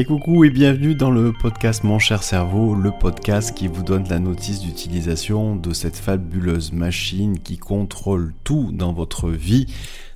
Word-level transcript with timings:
Et 0.00 0.06
coucou 0.06 0.44
et 0.44 0.50
bienvenue 0.50 0.94
dans 0.94 1.10
le 1.10 1.30
podcast 1.30 1.84
Mon 1.84 1.98
cher 1.98 2.22
cerveau, 2.22 2.74
le 2.74 2.90
podcast 2.90 3.54
qui 3.54 3.68
vous 3.68 3.82
donne 3.82 4.08
la 4.08 4.18
notice 4.18 4.60
d'utilisation 4.60 5.56
de 5.56 5.74
cette 5.74 5.96
fabuleuse 5.96 6.72
machine 6.72 7.38
qui 7.38 7.58
contrôle 7.58 8.32
tout 8.42 8.70
dans 8.72 8.94
votre 8.94 9.28
vie 9.28 9.66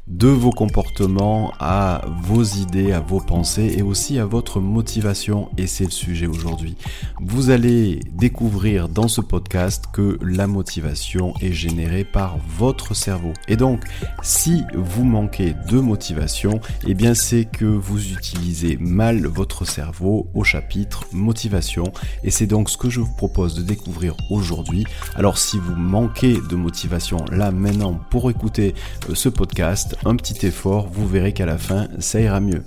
de 0.07 0.29
vos 0.29 0.51
comportements 0.51 1.55
à 1.59 2.03
vos 2.23 2.43
idées, 2.43 2.93
à 2.93 3.01
vos 3.01 3.21
pensées 3.21 3.75
et 3.79 3.83
aussi 3.83 4.19
à 4.19 4.27
votre 4.27 4.61
motivation. 4.61 5.49
Et 5.57 5.67
c'est 5.67 5.85
le 5.85 5.91
sujet 5.91 6.27
aujourd'hui. 6.27 6.77
Vous 7.21 7.51
allez 7.51 8.01
découvrir 8.13 8.89
dans 8.89 9.09
ce 9.09 9.23
podcast 9.23 9.87
que 9.93 10.19
la 10.23 10.47
motivation 10.47 11.33
est 11.41 11.53
générée 11.53 12.05
par 12.05 12.39
votre 12.59 12.95
cerveau. 12.95 13.33
Et 13.49 13.57
donc, 13.57 13.83
si 14.23 14.63
vous 14.75 15.05
manquez 15.05 15.55
de 15.69 15.81
motivation, 15.81 16.61
eh 16.87 16.95
bien 16.95 17.15
c'est 17.15 17.47
que 17.47 17.65
vous 17.65 18.13
utilisez 18.13 18.77
mal 18.79 19.27
votre 19.27 19.65
cerveau 19.65 20.29
au 20.35 20.45
chapitre 20.45 21.05
motivation. 21.13 21.85
Et 22.25 22.31
c'est 22.31 22.47
donc 22.47 22.69
ce 22.69 22.77
que 22.77 22.91
je 22.91 23.01
vous 23.01 23.15
propose 23.15 23.55
de 23.55 23.63
découvrir 23.63 24.15
aujourd'hui. 24.31 24.85
Alors 25.15 25.39
si 25.39 25.59
vous 25.59 25.77
manquez 25.77 26.39
de 26.51 26.57
motivation 26.57 27.25
là 27.33 27.51
maintenant 27.51 27.99
pour 28.11 28.31
écouter 28.31 28.75
euh, 29.09 29.15
ce 29.15 29.29
podcast, 29.29 29.94
un 30.05 30.17
petit 30.17 30.47
effort, 30.47 30.89
vous 30.91 31.07
verrez 31.07 31.33
qu'à 31.33 31.47
la 31.47 31.59
fin, 31.59 31.89
ça 31.99 32.21
ira 32.21 32.41
mieux. 32.41 32.63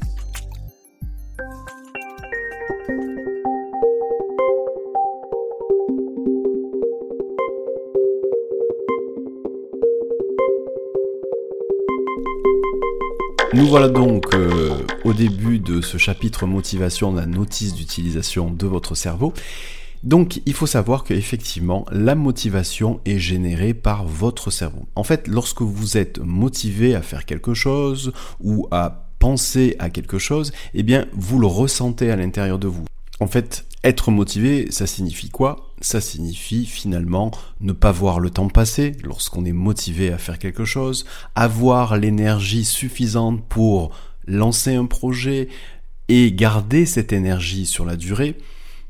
Nous 13.53 13.65
voilà 13.65 13.89
donc 13.89 14.33
euh, 14.33 14.77
au 15.03 15.13
début 15.13 15.59
de 15.59 15.81
ce 15.81 15.97
chapitre 15.97 16.45
motivation, 16.45 17.13
la 17.13 17.25
notice 17.25 17.73
d'utilisation 17.73 18.51
de 18.51 18.67
votre 18.67 18.93
cerveau. 18.93 19.33
Donc 20.03 20.41
il 20.45 20.53
faut 20.53 20.67
savoir 20.67 21.03
qu'effectivement 21.03 21.85
la 21.91 22.15
motivation 22.15 22.99
est 23.05 23.19
générée 23.19 23.73
par 23.73 24.05
votre 24.05 24.51
cerveau. 24.51 24.87
En 24.95 25.03
fait, 25.03 25.27
lorsque 25.27 25.61
vous 25.61 25.97
êtes 25.97 26.19
motivé 26.19 26.95
à 26.95 27.01
faire 27.01 27.25
quelque 27.25 27.53
chose 27.53 28.13
ou 28.39 28.67
à 28.71 29.09
penser 29.19 29.75
à 29.79 29.89
quelque 29.89 30.19
chose, 30.19 30.51
eh 30.73 30.83
bien 30.83 31.07
vous 31.13 31.39
le 31.39 31.47
ressentez 31.47 32.11
à 32.11 32.15
l'intérieur 32.15 32.59
de 32.59 32.67
vous. 32.67 32.85
En 33.19 33.27
fait, 33.27 33.65
être 33.83 34.11
motivé, 34.11 34.67
ça 34.69 34.85
signifie 34.85 35.29
quoi? 35.29 35.73
Ça 35.81 36.01
signifie 36.01 36.65
finalement 36.65 37.31
ne 37.61 37.71
pas 37.71 37.91
voir 37.91 38.19
le 38.19 38.29
temps 38.29 38.49
passer 38.49 38.93
lorsqu'on 39.03 39.45
est 39.45 39.53
motivé 39.53 40.11
à 40.11 40.17
faire 40.17 40.39
quelque 40.39 40.65
chose, 40.65 41.05
avoir 41.35 41.97
l'énergie 41.97 42.65
suffisante 42.65 43.43
pour 43.47 43.91
lancer 44.27 44.75
un 44.75 44.85
projet 44.85 45.47
et 46.09 46.31
garder 46.31 46.85
cette 46.85 47.13
énergie 47.13 47.65
sur 47.65 47.85
la 47.85 47.95
durée 47.95 48.37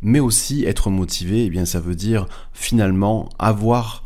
mais 0.01 0.19
aussi 0.19 0.63
être 0.65 0.89
motivé, 0.89 1.45
eh 1.45 1.49
bien 1.49 1.65
ça 1.65 1.79
veut 1.79 1.95
dire 1.95 2.27
finalement 2.53 3.29
avoir 3.39 4.03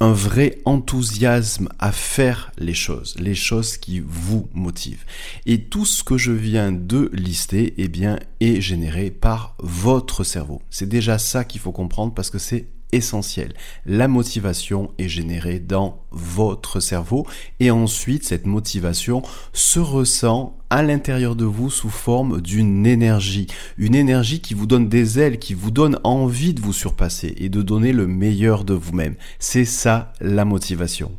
un 0.00 0.12
vrai 0.12 0.58
enthousiasme 0.64 1.68
à 1.78 1.92
faire 1.92 2.52
les 2.58 2.74
choses, 2.74 3.14
les 3.18 3.34
choses 3.34 3.76
qui 3.76 4.02
vous 4.04 4.48
motivent. 4.52 5.04
Et 5.46 5.64
tout 5.64 5.86
ce 5.86 6.02
que 6.04 6.18
je 6.18 6.32
viens 6.32 6.72
de 6.72 7.10
lister, 7.12 7.74
eh 7.78 7.88
bien, 7.88 8.18
est 8.40 8.60
généré 8.60 9.10
par 9.10 9.56
votre 9.60 10.24
cerveau. 10.24 10.62
C'est 10.68 10.88
déjà 10.88 11.18
ça 11.18 11.44
qu'il 11.44 11.60
faut 11.60 11.72
comprendre 11.72 12.12
parce 12.12 12.30
que 12.30 12.38
c'est 12.38 12.66
essentiel. 12.94 13.52
La 13.86 14.08
motivation 14.08 14.92
est 14.98 15.08
générée 15.08 15.58
dans 15.58 15.98
votre 16.10 16.80
cerveau 16.80 17.26
et 17.60 17.70
ensuite 17.70 18.24
cette 18.24 18.46
motivation 18.46 19.22
se 19.52 19.80
ressent 19.80 20.56
à 20.70 20.82
l'intérieur 20.82 21.36
de 21.36 21.44
vous 21.44 21.70
sous 21.70 21.90
forme 21.90 22.40
d'une 22.40 22.86
énergie. 22.86 23.46
Une 23.76 23.94
énergie 23.94 24.40
qui 24.40 24.54
vous 24.54 24.66
donne 24.66 24.88
des 24.88 25.18
ailes, 25.18 25.38
qui 25.38 25.54
vous 25.54 25.70
donne 25.70 25.98
envie 26.04 26.54
de 26.54 26.60
vous 26.60 26.72
surpasser 26.72 27.34
et 27.36 27.48
de 27.48 27.62
donner 27.62 27.92
le 27.92 28.06
meilleur 28.06 28.64
de 28.64 28.74
vous-même. 28.74 29.16
C'est 29.38 29.64
ça 29.64 30.12
la 30.20 30.44
motivation. 30.44 31.12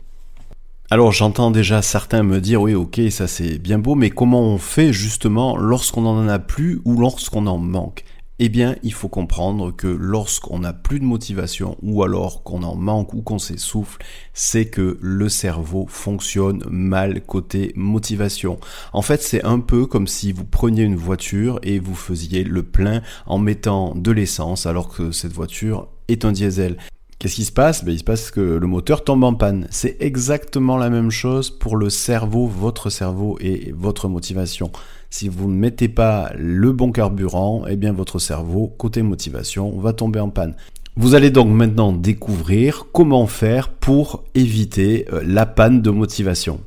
Alors 0.92 1.12
j'entends 1.12 1.50
déjà 1.50 1.82
certains 1.82 2.22
me 2.22 2.40
dire 2.40 2.62
oui 2.62 2.76
ok 2.76 3.02
ça 3.10 3.28
c'est 3.28 3.58
bien 3.58 3.80
beau 3.80 3.96
mais 3.96 4.12
comment 4.12 4.44
on 4.44 4.60
fait 4.60 4.94
justement 4.94 5.58
lorsqu'on 5.58 6.02
n'en 6.02 6.28
a 6.28 6.38
plus 6.38 6.80
ou 6.86 7.00
lorsqu'on 7.00 7.48
en 7.48 7.58
manque? 7.58 8.04
Eh 8.40 8.50
bien, 8.50 8.76
il 8.84 8.92
faut 8.94 9.08
comprendre 9.08 9.72
que 9.72 9.88
lorsqu'on 9.88 10.60
n'a 10.60 10.74
plus 10.74 11.00
de 11.00 11.06
motivation 11.06 11.78
ou 11.82 12.04
alors 12.04 12.44
qu'on 12.44 12.64
en 12.64 12.76
manque 12.76 13.14
ou 13.14 13.22
qu'on 13.22 13.40
s'essouffle, 13.40 14.04
c'est 14.34 14.66
que 14.66 14.98
le 15.02 15.30
cerveau 15.30 15.86
fonctionne 15.88 16.64
mal 16.70 17.22
côté 17.22 17.72
motivation. 17.76 18.60
En 18.92 19.02
fait, 19.02 19.22
c'est 19.22 19.46
un 19.46 19.60
peu 19.60 19.86
comme 19.86 20.08
si 20.08 20.34
vous 20.34 20.46
preniez 20.46 20.84
une 20.84 20.98
voiture 20.98 21.60
et 21.64 21.80
vous 21.80 21.96
faisiez 21.96 22.44
le 22.44 22.64
plein 22.64 23.02
en 23.26 23.38
mettant 23.38 23.96
de 23.96 24.12
l'essence 24.12 24.66
alors 24.66 24.90
que 24.90 25.12
cette 25.12 25.34
voiture 25.34 25.88
est 26.10 26.26
un 26.26 26.34
diesel. 26.34 26.78
Qu'est-ce 27.26 27.38
qui 27.38 27.46
se 27.46 27.52
passe? 27.52 27.84
Ben, 27.84 27.92
Il 27.92 27.98
se 27.98 28.04
passe 28.04 28.30
que 28.30 28.40
le 28.40 28.68
moteur 28.68 29.04
tombe 29.04 29.24
en 29.24 29.34
panne. 29.34 29.66
C'est 29.72 29.98
exactement 30.00 30.78
la 30.78 30.92
même 30.92 31.10
chose 31.10 31.50
pour 31.50 31.76
le 31.76 31.90
cerveau, 31.90 32.46
votre 32.46 32.92
cerveau 32.92 33.40
et 33.42 33.74
votre 33.76 34.08
motivation. 34.08 34.72
Si 35.10 35.28
vous 35.28 35.50
ne 35.50 35.56
mettez 35.56 35.88
pas 35.88 36.32
le 36.38 36.72
bon 36.72 36.92
carburant, 36.92 37.66
eh 37.68 37.78
bien 37.78 37.94
votre 37.94 38.20
cerveau, 38.20 38.68
côté 38.68 39.02
motivation, 39.02 39.76
va 39.80 39.92
tomber 39.92 40.20
en 40.20 40.30
panne. 40.30 40.56
Vous 40.98 41.16
allez 41.16 41.32
donc 41.32 41.50
maintenant 41.50 41.94
découvrir 41.94 42.86
comment 42.94 43.26
faire 43.26 43.70
pour 43.70 44.24
éviter 44.36 45.08
euh, 45.12 45.24
la 45.26 45.48
panne 45.48 45.82
de 45.82 45.90
motivation. 45.90 46.60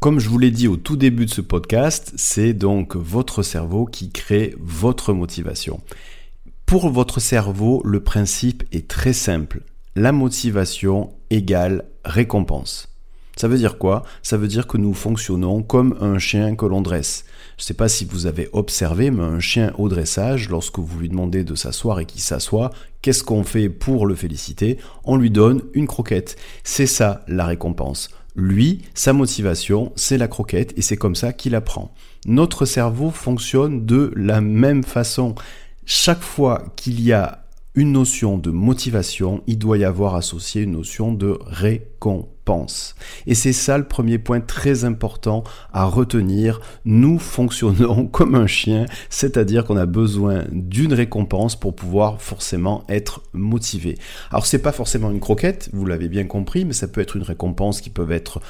Comme 0.00 0.20
je 0.20 0.30
vous 0.30 0.38
l'ai 0.38 0.52
dit 0.52 0.68
au 0.68 0.78
tout 0.78 0.96
début 0.96 1.26
de 1.26 1.30
ce 1.30 1.42
podcast, 1.42 2.14
c'est 2.16 2.54
donc 2.54 2.96
votre 2.96 3.42
cerveau 3.42 3.84
qui 3.84 4.10
crée 4.10 4.54
votre 4.58 5.12
motivation. 5.12 5.82
Pour 6.66 6.88
votre 6.88 7.20
cerveau, 7.20 7.82
le 7.84 8.00
principe 8.00 8.64
est 8.72 8.88
très 8.88 9.12
simple. 9.12 9.62
La 9.96 10.12
motivation 10.12 11.12
égale 11.30 11.84
récompense. 12.04 12.88
Ça 13.36 13.48
veut 13.48 13.58
dire 13.58 13.78
quoi? 13.78 14.02
Ça 14.22 14.36
veut 14.36 14.48
dire 14.48 14.66
que 14.66 14.78
nous 14.78 14.94
fonctionnons 14.94 15.62
comme 15.62 15.96
un 16.00 16.18
chien 16.18 16.56
que 16.56 16.64
l'on 16.64 16.80
dresse. 16.80 17.24
Je 17.58 17.62
ne 17.62 17.66
sais 17.66 17.74
pas 17.74 17.88
si 17.88 18.04
vous 18.04 18.26
avez 18.26 18.48
observé, 18.52 19.10
mais 19.10 19.22
un 19.22 19.40
chien 19.40 19.72
au 19.76 19.88
dressage, 19.88 20.48
lorsque 20.48 20.78
vous 20.78 20.98
lui 20.98 21.08
demandez 21.08 21.44
de 21.44 21.54
s'asseoir 21.54 22.00
et 22.00 22.06
qu'il 22.06 22.22
s'assoit, 22.22 22.70
qu'est-ce 23.02 23.24
qu'on 23.24 23.44
fait 23.44 23.68
pour 23.68 24.06
le 24.06 24.14
féliciter? 24.14 24.78
On 25.04 25.16
lui 25.16 25.30
donne 25.30 25.62
une 25.74 25.86
croquette. 25.86 26.36
C'est 26.62 26.86
ça 26.86 27.24
la 27.28 27.44
récompense. 27.44 28.08
Lui, 28.36 28.82
sa 28.94 29.12
motivation, 29.12 29.92
c'est 29.94 30.18
la 30.18 30.28
croquette 30.28 30.72
et 30.76 30.82
c'est 30.82 30.96
comme 30.96 31.14
ça 31.14 31.32
qu'il 31.32 31.54
apprend. 31.54 31.94
Notre 32.26 32.64
cerveau 32.64 33.10
fonctionne 33.10 33.84
de 33.84 34.12
la 34.16 34.40
même 34.40 34.82
façon. 34.82 35.34
Chaque 35.86 36.22
fois 36.22 36.64
qu'il 36.76 37.00
y 37.00 37.12
a 37.12 37.44
une 37.74 37.92
notion 37.92 38.38
de 38.38 38.50
motivation, 38.50 39.42
il 39.46 39.58
doit 39.58 39.78
y 39.78 39.84
avoir 39.84 40.14
associé 40.14 40.62
une 40.62 40.72
notion 40.72 41.12
de 41.12 41.38
récompense. 41.46 42.33
Et 43.26 43.34
c'est 43.34 43.52
ça 43.52 43.78
le 43.78 43.84
premier 43.84 44.18
point 44.18 44.40
très 44.40 44.84
important 44.84 45.44
à 45.72 45.84
retenir. 45.84 46.60
Nous 46.84 47.18
fonctionnons 47.18 48.06
comme 48.12 48.34
un 48.34 48.46
chien, 48.46 48.86
c'est-à-dire 49.08 49.64
qu'on 49.64 49.76
a 49.76 49.86
besoin 49.86 50.44
d'une 50.52 50.92
récompense 50.92 51.56
pour 51.56 51.74
pouvoir 51.74 52.20
forcément 52.20 52.84
être 52.88 53.22
motivé. 53.32 53.96
Alors 54.30 54.46
c'est 54.46 54.58
pas 54.58 54.72
forcément 54.72 55.10
une 55.10 55.20
croquette, 55.20 55.70
vous 55.72 55.86
l'avez 55.86 56.08
bien 56.08 56.24
compris, 56.24 56.64
mais 56.64 56.74
ça 56.74 56.86
peut 56.86 57.00
être 57.00 57.16
une 57.16 57.22
récompense 57.22 57.80
qui 57.80 57.90
peut 57.90 58.10
être 58.10 58.40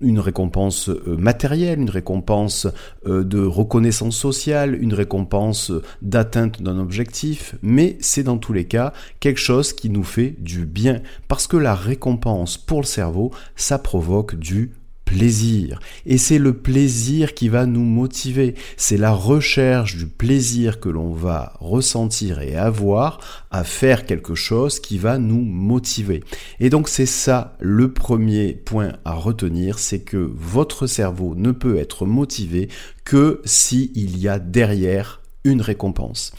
une 0.00 0.18
récompense 0.18 0.88
euh, 0.88 1.16
matérielle, 1.18 1.80
une 1.80 1.90
récompense 1.90 2.66
euh, 3.06 3.22
de 3.22 3.44
reconnaissance 3.44 4.16
sociale, 4.16 4.80
une 4.80 4.94
récompense 4.94 5.72
d'atteinte 6.00 6.62
d'un 6.62 6.78
objectif, 6.78 7.54
mais 7.62 7.96
c'est 8.00 8.22
dans 8.22 8.38
tous 8.38 8.52
les 8.52 8.64
cas 8.64 8.92
quelque 9.20 9.40
chose 9.40 9.72
qui 9.72 9.90
nous 9.90 10.04
fait 10.04 10.34
du 10.38 10.64
bien 10.64 11.02
parce 11.28 11.46
que 11.46 11.56
la 11.56 11.74
récompense 11.74 12.56
pour 12.56 12.80
le 12.80 12.86
cerveau, 12.86 13.30
ça 13.56 13.78
provoque 13.78 14.36
du 14.36 14.72
plaisir. 15.12 15.78
Et 16.06 16.16
c'est 16.16 16.38
le 16.38 16.54
plaisir 16.54 17.34
qui 17.34 17.48
va 17.48 17.66
nous 17.66 17.84
motiver. 17.84 18.54
C'est 18.76 18.96
la 18.96 19.12
recherche 19.12 19.96
du 19.96 20.06
plaisir 20.06 20.80
que 20.80 20.88
l'on 20.88 21.12
va 21.12 21.54
ressentir 21.60 22.40
et 22.40 22.56
avoir 22.56 23.20
à 23.50 23.62
faire 23.62 24.06
quelque 24.06 24.34
chose 24.34 24.80
qui 24.80 24.96
va 24.98 25.18
nous 25.18 25.42
motiver. 25.42 26.24
Et 26.60 26.70
donc 26.70 26.88
c'est 26.88 27.06
ça 27.06 27.56
le 27.60 27.92
premier 27.92 28.54
point 28.54 28.94
à 29.04 29.14
retenir, 29.14 29.78
c'est 29.78 30.00
que 30.00 30.30
votre 30.34 30.86
cerveau 30.86 31.34
ne 31.36 31.52
peut 31.52 31.76
être 31.76 32.06
motivé 32.06 32.68
que 33.04 33.42
s'il 33.44 34.18
y 34.18 34.28
a 34.28 34.38
derrière 34.38 35.21
une 35.44 35.60
récompense. 35.60 36.32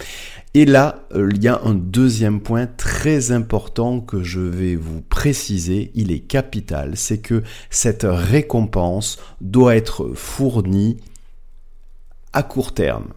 Et 0.54 0.66
là, 0.66 1.06
euh, 1.14 1.30
il 1.34 1.44
y 1.44 1.48
a 1.48 1.60
un 1.64 1.74
deuxième 1.74 2.40
point 2.42 2.68
très 2.68 3.32
important 3.32 4.00
que 4.00 4.24
je 4.24 4.40
vais 4.40 4.76
vous 4.76 5.02
préciser, 5.02 5.92
il 5.96 6.12
est 6.12 6.20
capital, 6.20 6.96
c'est 6.96 7.20
que 7.20 7.44
cette 7.70 8.06
récompense 8.08 9.18
doit 9.42 9.76
être 9.76 10.14
fournie 10.14 10.98
à 12.34 12.44
court 12.44 12.74
terme. 12.74 13.08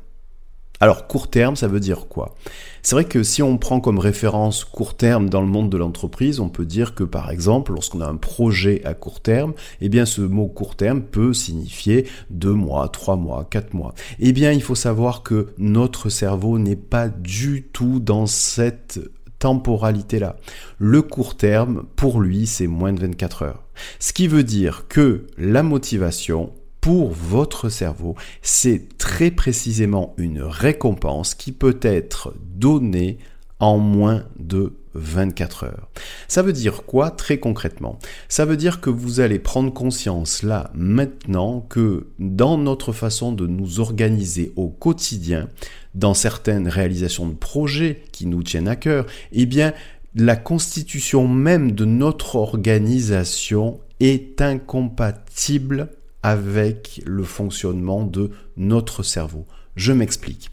Alors 0.80 1.06
court 1.06 1.28
terme, 1.28 1.56
ça 1.56 1.68
veut 1.68 1.80
dire 1.80 2.06
quoi? 2.08 2.34
C'est 2.82 2.94
vrai 2.94 3.04
que 3.04 3.22
si 3.22 3.42
on 3.42 3.58
prend 3.58 3.80
comme 3.80 3.98
référence 3.98 4.64
court 4.64 4.96
terme 4.96 5.28
dans 5.28 5.40
le 5.40 5.46
monde 5.46 5.70
de 5.70 5.76
l'entreprise, 5.76 6.38
on 6.38 6.48
peut 6.48 6.66
dire 6.66 6.94
que 6.94 7.02
par 7.02 7.30
exemple, 7.30 7.72
lorsqu'on 7.72 8.00
a 8.00 8.06
un 8.06 8.16
projet 8.16 8.84
à 8.84 8.94
court 8.94 9.20
terme, 9.20 9.54
eh 9.80 9.88
bien 9.88 10.04
ce 10.04 10.20
mot 10.20 10.46
court 10.46 10.76
terme 10.76 11.02
peut 11.02 11.32
signifier 11.32 12.06
deux 12.30 12.52
mois, 12.52 12.88
trois 12.88 13.16
mois, 13.16 13.46
quatre 13.48 13.74
mois. 13.74 13.94
Eh 14.18 14.32
bien, 14.32 14.52
il 14.52 14.62
faut 14.62 14.74
savoir 14.74 15.22
que 15.22 15.48
notre 15.58 16.10
cerveau 16.10 16.58
n'est 16.58 16.76
pas 16.76 17.08
du 17.08 17.64
tout 17.72 17.98
dans 17.98 18.26
cette 18.26 19.00
temporalité-là. 19.38 20.36
Le 20.78 21.02
court 21.02 21.36
terme, 21.36 21.84
pour 21.96 22.20
lui, 22.20 22.46
c'est 22.46 22.66
moins 22.66 22.92
de 22.92 23.00
24 23.00 23.42
heures. 23.42 23.62
Ce 23.98 24.12
qui 24.12 24.28
veut 24.28 24.44
dire 24.44 24.86
que 24.88 25.26
la 25.38 25.62
motivation, 25.62 26.52
pour 26.86 27.10
votre 27.10 27.68
cerveau, 27.68 28.14
c'est 28.42 28.96
très 28.96 29.32
précisément 29.32 30.14
une 30.18 30.40
récompense 30.40 31.34
qui 31.34 31.50
peut 31.50 31.80
être 31.82 32.32
donnée 32.54 33.18
en 33.58 33.78
moins 33.78 34.22
de 34.38 34.72
24 34.94 35.64
heures. 35.64 35.88
Ça 36.28 36.42
veut 36.42 36.52
dire 36.52 36.84
quoi 36.84 37.10
très 37.10 37.38
concrètement? 37.38 37.98
Ça 38.28 38.44
veut 38.44 38.56
dire 38.56 38.80
que 38.80 38.88
vous 38.88 39.18
allez 39.18 39.40
prendre 39.40 39.72
conscience 39.72 40.44
là, 40.44 40.70
maintenant, 40.76 41.60
que 41.68 42.06
dans 42.20 42.56
notre 42.56 42.92
façon 42.92 43.32
de 43.32 43.48
nous 43.48 43.80
organiser 43.80 44.52
au 44.54 44.68
quotidien, 44.68 45.48
dans 45.96 46.14
certaines 46.14 46.68
réalisations 46.68 47.26
de 47.26 47.34
projets 47.34 48.00
qui 48.12 48.26
nous 48.26 48.44
tiennent 48.44 48.68
à 48.68 48.76
cœur, 48.76 49.06
eh 49.32 49.46
bien, 49.46 49.72
la 50.14 50.36
constitution 50.36 51.26
même 51.26 51.72
de 51.72 51.84
notre 51.84 52.36
organisation 52.36 53.80
est 53.98 54.40
incompatible 54.40 55.90
avec 56.22 57.02
le 57.04 57.24
fonctionnement 57.24 58.04
de 58.04 58.30
notre 58.56 59.02
cerveau. 59.02 59.46
Je 59.76 59.92
m'explique. 59.92 60.50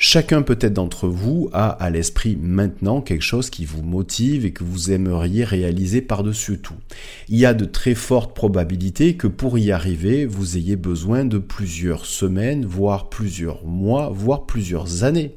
Chacun 0.00 0.42
peut-être 0.42 0.74
d'entre 0.74 1.08
vous 1.08 1.50
a 1.52 1.70
à 1.70 1.90
l'esprit 1.90 2.36
maintenant 2.40 3.00
quelque 3.00 3.24
chose 3.24 3.50
qui 3.50 3.64
vous 3.64 3.82
motive 3.82 4.46
et 4.46 4.52
que 4.52 4.62
vous 4.62 4.92
aimeriez 4.92 5.42
réaliser 5.42 6.00
par-dessus 6.00 6.60
tout. 6.60 6.76
Il 7.28 7.36
y 7.36 7.44
a 7.44 7.52
de 7.52 7.64
très 7.64 7.96
fortes 7.96 8.32
probabilités 8.32 9.16
que 9.16 9.26
pour 9.26 9.58
y 9.58 9.72
arriver, 9.72 10.24
vous 10.24 10.56
ayez 10.56 10.76
besoin 10.76 11.24
de 11.24 11.38
plusieurs 11.38 12.06
semaines, 12.06 12.64
voire 12.64 13.08
plusieurs 13.08 13.64
mois, 13.64 14.08
voire 14.14 14.46
plusieurs 14.46 15.02
années. 15.02 15.34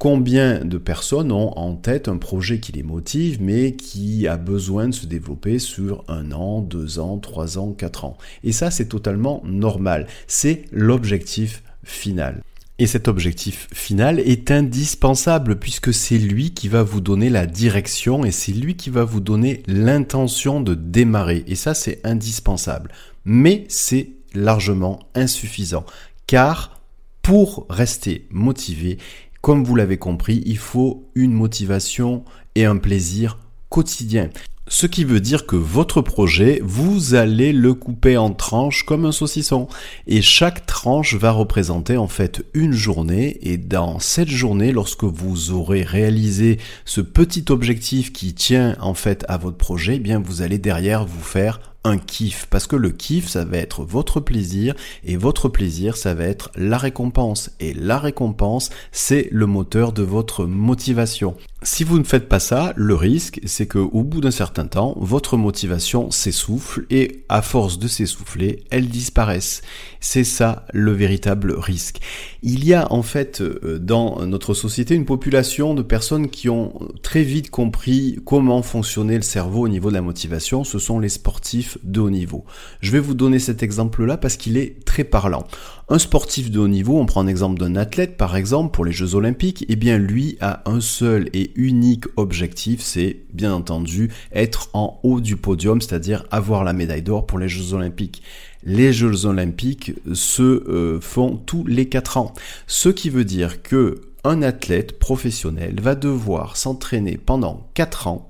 Combien 0.00 0.64
de 0.64 0.78
personnes 0.78 1.30
ont 1.30 1.52
en 1.58 1.74
tête 1.74 2.08
un 2.08 2.16
projet 2.16 2.58
qui 2.58 2.72
les 2.72 2.82
motive, 2.82 3.36
mais 3.42 3.76
qui 3.76 4.26
a 4.26 4.38
besoin 4.38 4.88
de 4.88 4.94
se 4.94 5.04
développer 5.04 5.58
sur 5.58 6.04
un 6.08 6.32
an, 6.32 6.62
deux 6.62 6.98
ans, 6.98 7.18
trois 7.18 7.58
ans, 7.58 7.72
quatre 7.72 8.06
ans 8.06 8.16
Et 8.42 8.52
ça, 8.52 8.70
c'est 8.70 8.86
totalement 8.86 9.42
normal. 9.44 10.06
C'est 10.26 10.64
l'objectif 10.72 11.62
final. 11.84 12.40
Et 12.78 12.86
cet 12.86 13.08
objectif 13.08 13.68
final 13.74 14.20
est 14.20 14.50
indispensable 14.50 15.58
puisque 15.58 15.92
c'est 15.92 16.16
lui 16.16 16.54
qui 16.54 16.68
va 16.68 16.82
vous 16.82 17.02
donner 17.02 17.28
la 17.28 17.44
direction 17.44 18.24
et 18.24 18.30
c'est 18.30 18.52
lui 18.52 18.76
qui 18.76 18.88
va 18.88 19.04
vous 19.04 19.20
donner 19.20 19.62
l'intention 19.66 20.62
de 20.62 20.72
démarrer. 20.72 21.44
Et 21.46 21.56
ça, 21.56 21.74
c'est 21.74 22.00
indispensable. 22.04 22.90
Mais 23.26 23.66
c'est 23.68 24.12
largement 24.32 25.00
insuffisant. 25.14 25.84
Car 26.26 26.80
pour 27.20 27.66
rester 27.68 28.26
motivé, 28.30 28.96
comme 29.40 29.64
vous 29.64 29.74
l'avez 29.74 29.96
compris, 29.96 30.42
il 30.44 30.58
faut 30.58 31.08
une 31.14 31.32
motivation 31.32 32.24
et 32.54 32.64
un 32.64 32.76
plaisir 32.76 33.38
quotidien. 33.68 34.30
Ce 34.72 34.86
qui 34.86 35.02
veut 35.02 35.20
dire 35.20 35.46
que 35.46 35.56
votre 35.56 36.00
projet, 36.00 36.60
vous 36.62 37.14
allez 37.14 37.52
le 37.52 37.74
couper 37.74 38.16
en 38.16 38.30
tranches 38.30 38.84
comme 38.84 39.04
un 39.04 39.10
saucisson. 39.10 39.66
Et 40.06 40.22
chaque 40.22 40.64
tranche 40.64 41.14
va 41.14 41.32
représenter 41.32 41.96
en 41.96 42.06
fait 42.06 42.44
une 42.54 42.72
journée. 42.72 43.38
Et 43.42 43.56
dans 43.56 43.98
cette 43.98 44.28
journée, 44.28 44.70
lorsque 44.70 45.02
vous 45.02 45.50
aurez 45.50 45.82
réalisé 45.82 46.58
ce 46.84 47.00
petit 47.00 47.46
objectif 47.48 48.12
qui 48.12 48.32
tient 48.32 48.76
en 48.80 48.94
fait 48.94 49.24
à 49.28 49.38
votre 49.38 49.56
projet, 49.56 49.96
eh 49.96 49.98
bien 50.00 50.20
vous 50.20 50.40
allez 50.40 50.58
derrière 50.58 51.04
vous 51.04 51.22
faire 51.22 51.69
un 51.84 51.98
kiff 51.98 52.46
parce 52.50 52.66
que 52.66 52.76
le 52.76 52.90
kiff 52.90 53.28
ça 53.28 53.44
va 53.44 53.56
être 53.56 53.84
votre 53.84 54.20
plaisir 54.20 54.74
et 55.04 55.16
votre 55.16 55.48
plaisir 55.48 55.96
ça 55.96 56.14
va 56.14 56.24
être 56.24 56.50
la 56.54 56.76
récompense 56.76 57.50
et 57.58 57.72
la 57.72 57.98
récompense 57.98 58.70
c'est 58.92 59.28
le 59.30 59.46
moteur 59.46 59.92
de 59.92 60.02
votre 60.02 60.44
motivation. 60.44 61.36
Si 61.62 61.84
vous 61.84 61.98
ne 61.98 62.04
faites 62.04 62.26
pas 62.26 62.40
ça, 62.40 62.72
le 62.74 62.94
risque 62.94 63.38
c'est 63.44 63.66
que 63.66 63.78
au 63.78 64.02
bout 64.02 64.22
d'un 64.22 64.30
certain 64.30 64.66
temps, 64.66 64.94
votre 64.98 65.36
motivation 65.36 66.10
s'essouffle 66.10 66.86
et 66.88 67.22
à 67.28 67.42
force 67.42 67.78
de 67.78 67.86
s'essouffler, 67.86 68.64
elle 68.70 68.88
disparaisse. 68.88 69.60
C'est 70.00 70.24
ça 70.24 70.64
le 70.72 70.92
véritable 70.92 71.52
risque. 71.52 71.98
Il 72.42 72.64
y 72.64 72.72
a 72.72 72.90
en 72.90 73.02
fait 73.02 73.42
euh, 73.42 73.78
dans 73.78 74.24
notre 74.24 74.54
société 74.54 74.94
une 74.94 75.04
population 75.04 75.74
de 75.74 75.82
personnes 75.82 76.30
qui 76.30 76.48
ont 76.48 76.72
très 77.02 77.22
vite 77.22 77.50
compris 77.50 78.18
comment 78.24 78.62
fonctionnait 78.62 79.16
le 79.16 79.22
cerveau 79.22 79.66
au 79.66 79.68
niveau 79.68 79.90
de 79.90 79.94
la 79.94 80.00
motivation, 80.00 80.64
ce 80.64 80.78
sont 80.78 80.98
les 80.98 81.10
sportifs 81.10 81.76
de 81.84 82.00
haut 82.00 82.08
niveau. 82.08 82.46
Je 82.80 82.90
vais 82.90 83.00
vous 83.00 83.14
donner 83.14 83.38
cet 83.38 83.62
exemple-là 83.62 84.16
parce 84.16 84.38
qu'il 84.38 84.56
est 84.56 84.82
très 84.86 85.04
parlant. 85.04 85.46
Un 85.90 85.98
sportif 85.98 86.50
de 86.50 86.58
haut 86.58 86.68
niveau, 86.68 86.98
on 86.98 87.04
prend 87.04 87.24
l'exemple 87.24 87.60
d'un 87.60 87.76
athlète 87.76 88.16
par 88.16 88.36
exemple 88.36 88.70
pour 88.70 88.86
les 88.86 88.92
Jeux 88.92 89.14
Olympiques, 89.14 89.66
eh 89.68 89.76
bien 89.76 89.98
lui 89.98 90.38
a 90.40 90.62
un 90.64 90.80
seul 90.80 91.28
et 91.34 91.49
unique 91.56 92.04
objectif, 92.16 92.80
c'est 92.80 93.24
bien 93.32 93.52
entendu 93.52 94.10
être 94.32 94.70
en 94.72 95.00
haut 95.02 95.20
du 95.20 95.36
podium, 95.36 95.80
c'est-à-dire 95.80 96.24
avoir 96.30 96.64
la 96.64 96.72
médaille 96.72 97.02
d'or 97.02 97.26
pour 97.26 97.38
les 97.38 97.48
Jeux 97.48 97.74
Olympiques 97.74 98.22
les 98.62 98.92
Jeux 98.92 99.24
Olympiques 99.26 99.92
se 100.12 100.42
euh, 100.42 101.00
font 101.00 101.36
tous 101.36 101.64
les 101.66 101.88
4 101.88 102.18
ans. 102.18 102.34
Ce 102.66 102.88
qui 102.88 103.10
veut 103.10 103.24
dire 103.24 103.62
que 103.62 104.02
un 104.22 104.42
athlète 104.42 104.98
professionnel 104.98 105.80
va 105.80 105.94
devoir 105.94 106.56
s'entraîner 106.56 107.16
pendant 107.16 107.68
4 107.74 108.06
ans 108.06 108.28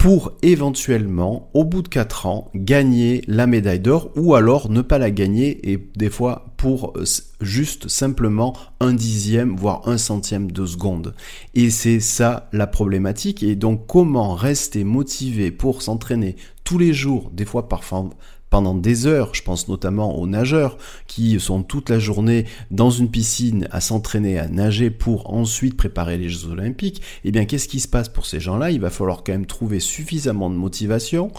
pour 0.00 0.32
éventuellement, 0.40 1.50
au 1.52 1.62
bout 1.62 1.82
de 1.82 1.88
4 1.88 2.24
ans, 2.24 2.50
gagner 2.54 3.22
la 3.26 3.46
médaille 3.46 3.80
d'or 3.80 4.10
ou 4.16 4.34
alors 4.34 4.70
ne 4.70 4.80
pas 4.80 4.96
la 4.96 5.10
gagner 5.10 5.70
et 5.70 5.78
des 5.94 6.08
fois 6.08 6.54
pour 6.56 6.94
euh, 6.96 7.04
juste 7.42 7.88
simplement 7.88 8.56
un 8.80 8.94
dixième, 8.94 9.54
voire 9.56 9.86
un 9.86 9.98
centième 9.98 10.52
de 10.52 10.64
seconde. 10.64 11.14
Et 11.54 11.68
c'est 11.68 12.00
ça 12.00 12.48
la 12.54 12.66
problématique. 12.66 13.42
Et 13.42 13.56
donc 13.56 13.86
comment 13.86 14.34
rester 14.34 14.84
motivé 14.84 15.50
pour 15.50 15.82
s'entraîner 15.82 16.36
tous 16.64 16.78
les 16.78 16.94
jours, 16.94 17.30
des 17.34 17.44
fois 17.44 17.68
parfois 17.68 18.08
pendant 18.50 18.74
des 18.74 19.06
heures. 19.06 19.34
Je 19.34 19.42
pense 19.42 19.68
notamment 19.68 20.18
aux 20.18 20.26
nageurs 20.26 20.76
qui 21.06 21.38
sont 21.40 21.62
toute 21.62 21.88
la 21.88 21.98
journée 21.98 22.44
dans 22.70 22.90
une 22.90 23.10
piscine 23.10 23.68
à 23.70 23.80
s'entraîner 23.80 24.38
à 24.38 24.48
nager 24.48 24.90
pour 24.90 25.32
ensuite 25.32 25.76
préparer 25.76 26.18
les 26.18 26.28
Jeux 26.28 26.48
Olympiques. 26.48 27.00
Eh 27.24 27.30
bien, 27.30 27.44
qu'est-ce 27.44 27.68
qui 27.68 27.80
se 27.80 27.88
passe 27.88 28.08
pour 28.08 28.26
ces 28.26 28.40
gens-là? 28.40 28.70
Il 28.70 28.80
va 28.80 28.90
falloir 28.90 29.24
quand 29.24 29.32
même 29.32 29.46
trouver 29.46 29.80
suffisamment 29.80 30.50
de 30.50 30.56
motivation 30.56 31.30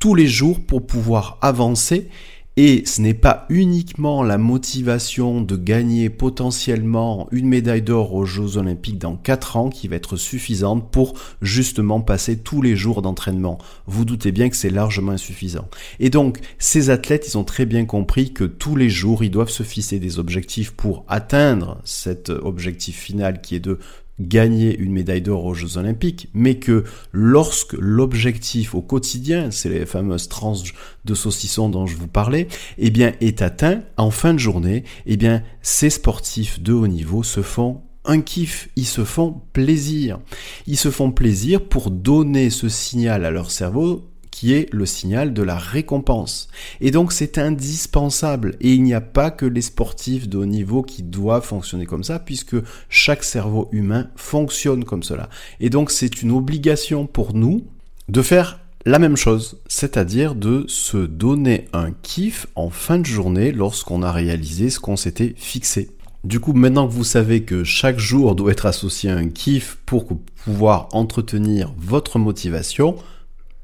tous 0.00 0.14
les 0.14 0.26
jours 0.26 0.60
pour 0.60 0.86
pouvoir 0.86 1.38
avancer 1.40 2.10
et 2.56 2.84
ce 2.86 3.00
n'est 3.00 3.14
pas 3.14 3.46
uniquement 3.48 4.22
la 4.22 4.38
motivation 4.38 5.40
de 5.40 5.56
gagner 5.56 6.08
potentiellement 6.08 7.26
une 7.32 7.48
médaille 7.48 7.82
d'or 7.82 8.14
aux 8.14 8.24
Jeux 8.24 8.56
Olympiques 8.58 8.98
dans 8.98 9.16
4 9.16 9.56
ans 9.56 9.70
qui 9.70 9.88
va 9.88 9.96
être 9.96 10.16
suffisante 10.16 10.90
pour 10.92 11.14
justement 11.42 12.00
passer 12.00 12.38
tous 12.38 12.62
les 12.62 12.76
jours 12.76 13.02
d'entraînement. 13.02 13.58
Vous 13.86 14.04
doutez 14.04 14.30
bien 14.30 14.48
que 14.50 14.56
c'est 14.56 14.70
largement 14.70 15.12
insuffisant. 15.12 15.68
Et 15.98 16.10
donc, 16.10 16.38
ces 16.58 16.90
athlètes, 16.90 17.26
ils 17.28 17.38
ont 17.38 17.44
très 17.44 17.66
bien 17.66 17.84
compris 17.86 18.32
que 18.32 18.44
tous 18.44 18.76
les 18.76 18.88
jours, 18.88 19.24
ils 19.24 19.30
doivent 19.30 19.48
se 19.50 19.64
fixer 19.64 19.98
des 19.98 20.20
objectifs 20.20 20.70
pour 20.70 21.04
atteindre 21.08 21.80
cet 21.84 22.30
objectif 22.30 22.96
final 22.96 23.40
qui 23.40 23.56
est 23.56 23.60
de 23.60 23.78
gagner 24.20 24.78
une 24.78 24.92
médaille 24.92 25.22
d'or 25.22 25.44
aux 25.44 25.54
Jeux 25.54 25.76
Olympiques, 25.76 26.28
mais 26.34 26.56
que 26.56 26.84
lorsque 27.12 27.74
l'objectif 27.74 28.74
au 28.74 28.82
quotidien, 28.82 29.50
c'est 29.50 29.68
les 29.68 29.86
fameuses 29.86 30.28
tranches 30.28 30.74
de 31.04 31.14
saucisson 31.14 31.68
dont 31.68 31.86
je 31.86 31.96
vous 31.96 32.08
parlais, 32.08 32.48
eh 32.78 32.90
bien, 32.90 33.12
est 33.20 33.42
atteint 33.42 33.82
en 33.96 34.10
fin 34.10 34.34
de 34.34 34.38
journée, 34.38 34.84
eh 35.06 35.16
bien, 35.16 35.42
ces 35.62 35.90
sportifs 35.90 36.60
de 36.60 36.72
haut 36.72 36.86
niveau 36.86 37.22
se 37.22 37.42
font 37.42 37.82
un 38.04 38.20
kiff, 38.20 38.68
ils 38.76 38.86
se 38.86 39.04
font 39.04 39.40
plaisir. 39.52 40.20
Ils 40.66 40.76
se 40.76 40.90
font 40.90 41.10
plaisir 41.10 41.64
pour 41.64 41.90
donner 41.90 42.50
ce 42.50 42.68
signal 42.68 43.24
à 43.24 43.30
leur 43.30 43.50
cerveau 43.50 44.10
qui 44.34 44.52
est 44.52 44.66
le 44.72 44.84
signal 44.84 45.32
de 45.32 45.44
la 45.44 45.56
récompense. 45.56 46.48
Et 46.80 46.90
donc 46.90 47.12
c'est 47.12 47.38
indispensable. 47.38 48.56
Et 48.60 48.72
il 48.72 48.82
n'y 48.82 48.92
a 48.92 49.00
pas 49.00 49.30
que 49.30 49.46
les 49.46 49.62
sportifs 49.62 50.28
de 50.28 50.38
haut 50.38 50.44
niveau 50.44 50.82
qui 50.82 51.04
doivent 51.04 51.46
fonctionner 51.46 51.86
comme 51.86 52.02
ça, 52.02 52.18
puisque 52.18 52.56
chaque 52.88 53.22
cerveau 53.22 53.68
humain 53.70 54.08
fonctionne 54.16 54.82
comme 54.82 55.04
cela. 55.04 55.28
Et 55.60 55.70
donc 55.70 55.92
c'est 55.92 56.20
une 56.20 56.32
obligation 56.32 57.06
pour 57.06 57.32
nous 57.32 57.64
de 58.08 58.22
faire 58.22 58.58
la 58.84 58.98
même 58.98 59.16
chose, 59.16 59.60
c'est-à-dire 59.68 60.34
de 60.34 60.64
se 60.66 60.98
donner 60.98 61.68
un 61.72 61.92
kiff 61.92 62.48
en 62.56 62.70
fin 62.70 62.98
de 62.98 63.06
journée 63.06 63.52
lorsqu'on 63.52 64.02
a 64.02 64.10
réalisé 64.10 64.68
ce 64.68 64.80
qu'on 64.80 64.96
s'était 64.96 65.34
fixé. 65.36 65.90
Du 66.24 66.40
coup, 66.40 66.54
maintenant 66.54 66.88
que 66.88 66.92
vous 66.92 67.04
savez 67.04 67.44
que 67.44 67.62
chaque 67.62 68.00
jour 68.00 68.34
doit 68.34 68.50
être 68.50 68.66
associé 68.66 69.10
à 69.10 69.16
un 69.16 69.28
kiff 69.28 69.78
pour 69.86 70.08
pouvoir 70.44 70.88
entretenir 70.90 71.72
votre 71.78 72.18
motivation, 72.18 72.96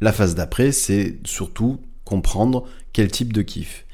la 0.01 0.13
phase 0.13 0.35
d'après, 0.35 0.73
c'est 0.73 1.19
surtout 1.25 1.79
comprendre 2.05 2.65
quel 2.93 3.11
type 3.11 3.33
de 3.33 3.43
kiff. 3.43 3.85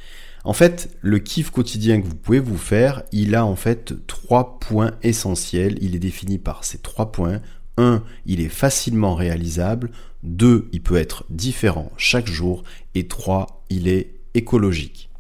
En 0.44 0.52
fait, 0.52 0.96
le 1.00 1.18
kiff 1.18 1.50
quotidien 1.50 2.00
que 2.00 2.06
vous 2.06 2.14
pouvez 2.14 2.38
vous 2.38 2.56
faire, 2.56 3.02
il 3.10 3.34
a 3.34 3.44
en 3.44 3.56
fait 3.56 4.06
trois 4.06 4.60
points 4.60 4.92
essentiels. 5.02 5.76
Il 5.80 5.96
est 5.96 6.00
défini 6.00 6.38
par 6.38 6.64
ces 6.64 6.78
trois 6.78 7.10
points. 7.10 7.40
Un, 7.78 8.04
il 8.26 8.40
est 8.40 8.48
facilement 8.48 9.16
réalisable. 9.16 9.90
Deux, 10.22 10.68
il 10.72 10.82
peut 10.82 10.96
être 10.96 11.25
différent 11.30 11.90
chaque 11.96 12.28
jour. 12.28 12.62
Et 12.94 13.08
trois, 13.08 13.64
il 13.70 13.88
est 13.88 14.14
écologique. 14.34 15.10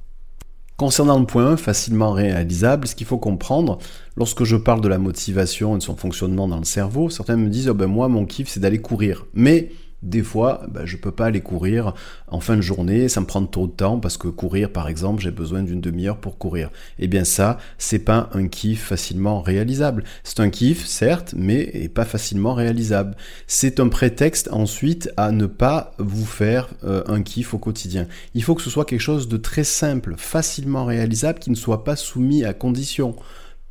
Concernant 0.76 1.18
le 1.18 1.26
point 1.26 1.52
1, 1.52 1.56
facilement 1.56 2.12
réalisable, 2.12 2.86
ce 2.86 2.94
qu'il 2.94 3.06
faut 3.06 3.18
comprendre, 3.18 3.78
lorsque 4.14 4.44
je 4.44 4.56
parle 4.56 4.82
de 4.82 4.88
la 4.88 4.98
motivation 4.98 5.74
et 5.74 5.78
de 5.78 5.82
son 5.82 5.96
fonctionnement 5.96 6.46
dans 6.46 6.58
le 6.58 6.64
cerveau, 6.64 7.10
certains 7.10 7.36
me 7.36 7.48
disent, 7.48 7.68
oh 7.68 7.74
ben 7.74 7.86
moi, 7.86 8.08
mon 8.08 8.26
kiff, 8.26 8.48
c'est 8.48 8.60
d'aller 8.60 8.80
courir. 8.80 9.24
Mais 9.34 9.70
des 10.02 10.22
fois, 10.22 10.62
ben, 10.68 10.84
je 10.84 10.96
peux 10.96 11.10
pas 11.10 11.26
aller 11.26 11.40
courir 11.40 11.94
en 12.28 12.40
fin 12.40 12.56
de 12.56 12.60
journée, 12.60 13.08
ça 13.08 13.20
me 13.20 13.26
prend 13.26 13.44
trop 13.46 13.66
de 13.66 13.72
temps 13.72 13.98
parce 13.98 14.16
que 14.16 14.28
courir, 14.28 14.70
par 14.70 14.88
exemple, 14.88 15.22
j'ai 15.22 15.30
besoin 15.30 15.62
d'une 15.62 15.80
demi-heure 15.80 16.18
pour 16.18 16.38
courir. 16.38 16.70
Eh 16.98 17.08
bien 17.08 17.24
ça, 17.24 17.58
c'est 17.78 17.98
pas 17.98 18.28
un 18.32 18.48
kiff 18.48 18.84
facilement 18.84 19.40
réalisable. 19.40 20.04
C'est 20.22 20.40
un 20.40 20.50
kiff, 20.50 20.86
certes, 20.86 21.34
mais 21.36 21.88
pas 21.88 22.04
facilement 22.04 22.54
réalisable. 22.54 23.16
C'est 23.46 23.80
un 23.80 23.88
prétexte 23.88 24.48
ensuite 24.52 25.10
à 25.16 25.32
ne 25.32 25.46
pas 25.46 25.92
vous 25.98 26.26
faire 26.26 26.68
euh, 26.84 27.02
un 27.06 27.22
kiff 27.22 27.54
au 27.54 27.58
quotidien. 27.58 28.06
Il 28.34 28.42
faut 28.42 28.54
que 28.54 28.62
ce 28.62 28.70
soit 28.70 28.84
quelque 28.84 29.00
chose 29.00 29.28
de 29.28 29.36
très 29.36 29.64
simple, 29.64 30.14
facilement 30.16 30.84
réalisable, 30.84 31.38
qui 31.38 31.50
ne 31.50 31.56
soit 31.56 31.84
pas 31.84 31.96
soumis 31.96 32.44
à 32.44 32.52
conditions. 32.52 33.16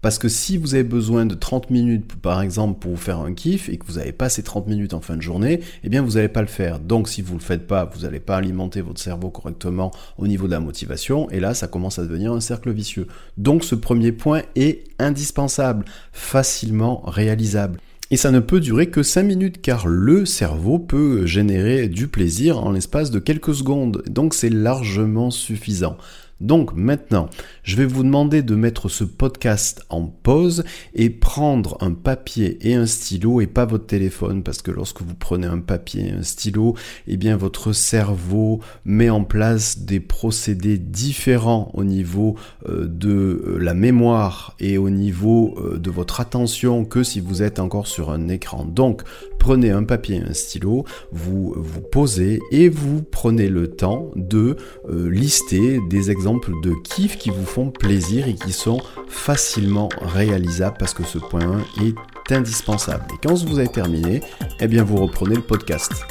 Parce 0.06 0.20
que 0.20 0.30
si 0.30 0.58
vous 0.58 0.76
avez 0.76 0.84
besoin 0.84 1.26
de 1.26 1.34
30 1.34 1.72
minutes, 1.72 2.14
par 2.22 2.44
exemple, 2.44 2.78
pour 2.78 2.92
vous 2.92 2.96
faire 2.96 3.22
un 3.22 3.34
kiff, 3.34 3.70
et 3.70 3.78
que 3.78 3.88
vous 3.88 3.94
n'avez 3.94 4.12
pas 4.12 4.30
ces 4.30 4.44
30 4.44 4.68
minutes 4.68 4.94
en 4.94 5.02
fin 5.02 5.18
de 5.18 5.22
journée, 5.24 5.62
eh 5.84 5.90
bien, 5.90 6.04
vous 6.04 6.12
n'allez 6.12 6.28
pas 6.28 6.42
le 6.42 6.48
faire. 6.48 6.80
Donc, 6.80 7.10
si 7.10 7.24
vous 7.24 7.34
ne 7.34 7.40
le 7.40 7.44
faites 7.44 7.66
pas, 7.66 7.86
vous 7.86 8.02
n'allez 8.02 8.20
pas 8.20 8.38
alimenter 8.38 8.82
votre 8.82 9.02
cerveau 9.02 9.32
correctement 9.32 9.90
au 10.20 10.28
niveau 10.28 10.46
de 10.46 10.52
la 10.52 10.60
motivation, 10.60 11.28
et 11.32 11.40
là, 11.40 11.56
ça 11.56 11.66
commence 11.66 11.98
à 11.98 12.04
devenir 12.04 12.34
un 12.34 12.40
cercle 12.40 12.72
vicieux. 12.72 13.08
Donc, 13.38 13.64
ce 13.64 13.74
premier 13.74 14.12
point 14.12 14.44
est 14.56 14.84
indispensable, 15.00 15.86
facilement 16.14 17.02
réalisable. 17.08 17.80
Et 18.12 18.18
ça 18.18 18.30
ne 18.30 18.40
peut 18.40 18.60
durer 18.60 18.92
que 18.92 19.02
5 19.02 19.24
minutes 19.24 19.62
car 19.64 19.88
le 19.88 20.28
cerveau 20.28 20.78
peut 20.78 21.26
générer 21.26 21.90
du 21.90 22.08
plaisir 22.08 22.64
en 22.64 22.72
l'espace 22.72 23.10
de 23.10 23.18
quelques 23.18 23.56
secondes. 23.56 24.04
Donc 24.06 24.36
c'est 24.36 24.52
largement 24.52 25.32
suffisant. 25.32 25.98
Donc 26.42 26.74
maintenant, 26.76 27.30
je 27.66 27.78
vais 27.78 27.86
vous 27.86 28.04
demander 28.04 28.44
de 28.44 28.54
mettre 28.54 28.90
ce 28.90 29.04
podcast 29.04 29.84
en 29.90 30.04
pause 30.04 30.64
et 30.94 31.10
prendre 31.10 31.78
un 31.82 31.94
papier 31.94 32.60
et 32.62 32.76
un 32.76 32.86
stylo 32.86 33.42
et 33.42 33.48
pas 33.48 33.66
votre 33.66 33.88
téléphone 33.88 34.44
parce 34.44 34.62
que 34.62 34.70
lorsque 34.70 35.02
vous 35.02 35.16
prenez 35.16 35.48
un 35.48 35.58
papier 35.58 36.10
et 36.10 36.12
un 36.12 36.22
stylo, 36.22 36.76
eh 37.08 37.18
bien 37.18 37.36
votre 37.38 37.74
cerveau 37.74 38.60
met 38.86 39.10
en 39.10 39.24
place 39.24 39.80
des 39.80 40.00
procédés 40.00 40.78
différents 40.78 41.72
au 41.74 41.84
niveau 41.84 42.36
euh, 42.70 42.86
de 42.88 43.10
euh, 43.10 43.58
la 43.60 43.74
mémoire 43.74 44.56
et 44.60 44.78
au 44.78 44.92
niveau 44.92 45.56
euh, 45.58 45.80
de 45.80 45.90
votre 45.90 46.22
attention 46.22 46.86
que 46.86 47.02
si 47.02 47.20
vous 47.20 47.42
êtes 47.42 47.60
encore 47.60 47.88
sur 47.88 48.12
un 48.12 48.28
écran. 48.28 48.64
Donc 48.64 49.02
prenez 49.40 49.72
un 49.72 49.84
papier 49.84 50.18
et 50.18 50.30
un 50.30 50.34
stylo, 50.34 50.86
vous 51.12 51.56
vous 51.58 51.82
posez 51.82 52.40
et 52.52 52.70
vous 52.70 53.02
prenez 53.02 53.50
le 53.50 53.72
temps 53.72 54.12
de 54.16 54.56
lister 54.88 55.80
des 55.90 56.12
exemples 56.12 56.52
de 56.62 56.74
kiff 56.84 57.18
qui 57.18 57.30
vous 57.30 57.55
plaisir 57.72 58.28
et 58.28 58.36
qui 58.36 58.52
sont 58.52 58.82
facilement 59.08 59.90
réalisables 60.02 60.78
parce 60.78 60.94
que 60.94 61.04
ce 61.04 61.18
point 61.18 61.64
1 61.80 61.84
est 61.86 62.34
indispensable. 62.34 63.06
Et 63.14 63.28
quand 63.28 63.34
vous 63.46 63.60
avez 63.60 63.68
terminé, 63.68 64.22
eh 64.60 64.68
bien 64.68 64.84
vous 64.84 64.98
reprenez 64.98 65.36
le 65.36 65.42
podcast. 65.42 66.06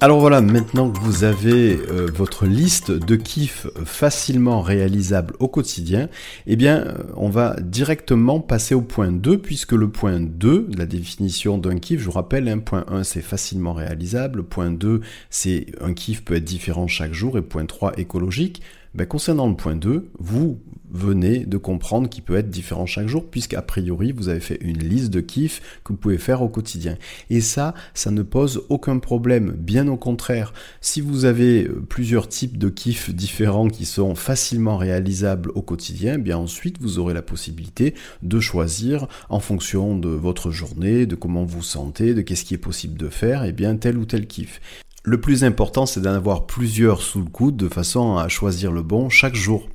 Alors 0.00 0.20
voilà, 0.20 0.40
maintenant 0.40 0.92
que 0.92 1.00
vous 1.00 1.24
avez 1.24 1.76
euh, 1.76 2.06
votre 2.14 2.46
liste 2.46 2.92
de 2.92 3.16
kiffs 3.16 3.66
facilement 3.84 4.60
réalisables 4.60 5.34
au 5.40 5.48
quotidien, 5.48 6.08
eh 6.46 6.54
bien 6.54 6.84
euh, 6.86 6.94
on 7.16 7.28
va 7.28 7.56
directement 7.60 8.38
passer 8.38 8.76
au 8.76 8.80
point 8.80 9.10
2 9.10 9.38
puisque 9.38 9.72
le 9.72 9.90
point 9.90 10.20
2, 10.20 10.68
la 10.76 10.86
définition 10.86 11.58
d'un 11.58 11.80
kiff, 11.80 11.98
je 11.98 12.04
vous 12.04 12.12
rappelle, 12.12 12.48
hein, 12.48 12.60
point 12.60 12.84
1 12.86 13.02
c'est 13.02 13.22
facilement 13.22 13.72
réalisable, 13.72 14.44
point 14.44 14.70
2 14.70 15.00
c'est 15.30 15.66
un 15.80 15.92
kiff 15.94 16.24
peut 16.24 16.36
être 16.36 16.44
différent 16.44 16.86
chaque 16.86 17.12
jour 17.12 17.36
et 17.36 17.42
point 17.42 17.66
3 17.66 17.98
écologique. 17.98 18.62
Ben, 18.94 19.06
concernant 19.06 19.48
le 19.48 19.56
point 19.56 19.76
2, 19.76 20.10
vous 20.18 20.58
venez 20.90 21.44
de 21.44 21.56
comprendre 21.56 22.08
qu'il 22.08 22.24
peut 22.24 22.36
être 22.36 22.50
différent 22.50 22.86
chaque 22.86 23.08
jour, 23.08 23.28
puisqu'a 23.28 23.62
priori, 23.62 24.12
vous 24.12 24.28
avez 24.28 24.40
fait 24.40 24.58
une 24.60 24.78
liste 24.78 25.10
de 25.10 25.20
kiffs 25.20 25.60
que 25.84 25.92
vous 25.92 25.98
pouvez 25.98 26.18
faire 26.18 26.42
au 26.42 26.48
quotidien. 26.48 26.96
Et 27.30 27.40
ça, 27.40 27.74
ça 27.94 28.10
ne 28.10 28.22
pose 28.22 28.64
aucun 28.68 28.98
problème. 28.98 29.50
Bien 29.50 29.88
au 29.88 29.96
contraire, 29.96 30.52
si 30.80 31.00
vous 31.00 31.24
avez 31.24 31.64
euh, 31.64 31.84
plusieurs 31.86 32.28
types 32.28 32.58
de 32.58 32.68
kiffs 32.68 33.10
différents 33.10 33.68
qui 33.68 33.84
sont 33.84 34.14
facilement 34.14 34.76
réalisables 34.76 35.50
au 35.54 35.62
quotidien, 35.62 36.18
bien 36.18 36.38
ensuite, 36.38 36.80
vous 36.80 36.98
aurez 36.98 37.14
la 37.14 37.22
possibilité 37.22 37.94
de 38.22 38.40
choisir 38.40 39.06
en 39.28 39.40
fonction 39.40 39.96
de 39.96 40.08
votre 40.08 40.50
journée, 40.50 41.06
de 41.06 41.14
comment 41.14 41.44
vous 41.44 41.62
sentez, 41.62 42.14
de 42.14 42.22
qu'est-ce 42.22 42.44
qui 42.44 42.54
est 42.54 42.58
possible 42.58 42.98
de 42.98 43.08
faire, 43.08 43.44
et 43.44 43.50
eh 43.50 43.52
bien 43.52 43.76
tel 43.76 43.98
ou 43.98 44.04
tel 44.04 44.26
kiff. 44.26 44.60
Le 45.08 45.18
plus 45.18 45.42
important, 45.42 45.86
c'est 45.86 46.02
d'en 46.02 46.12
avoir 46.12 46.44
plusieurs 46.44 47.00
sous 47.00 47.20
le 47.20 47.30
coude 47.30 47.56
de 47.56 47.70
façon 47.70 48.18
à 48.18 48.28
choisir 48.28 48.70
le 48.70 48.82
bon 48.82 49.08
chaque 49.08 49.34
jour. 49.34 49.66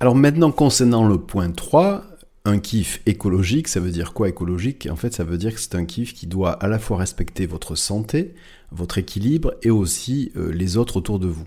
Alors 0.00 0.14
maintenant, 0.14 0.50
concernant 0.50 1.06
le 1.06 1.18
point 1.18 1.50
3, 1.50 2.02
un 2.46 2.58
kiff 2.58 3.02
écologique, 3.04 3.68
ça 3.68 3.80
veut 3.80 3.90
dire 3.90 4.14
quoi 4.14 4.30
écologique? 4.30 4.88
En 4.90 4.96
fait, 4.96 5.12
ça 5.12 5.24
veut 5.24 5.36
dire 5.36 5.52
que 5.52 5.60
c'est 5.60 5.74
un 5.74 5.84
kiff 5.84 6.14
qui 6.14 6.26
doit 6.26 6.52
à 6.52 6.68
la 6.68 6.78
fois 6.78 6.96
respecter 6.96 7.44
votre 7.44 7.74
santé, 7.74 8.32
votre 8.70 8.96
équilibre 8.96 9.52
et 9.60 9.68
aussi 9.68 10.32
euh, 10.36 10.50
les 10.50 10.78
autres 10.78 10.96
autour 10.96 11.18
de 11.18 11.26
vous. 11.26 11.44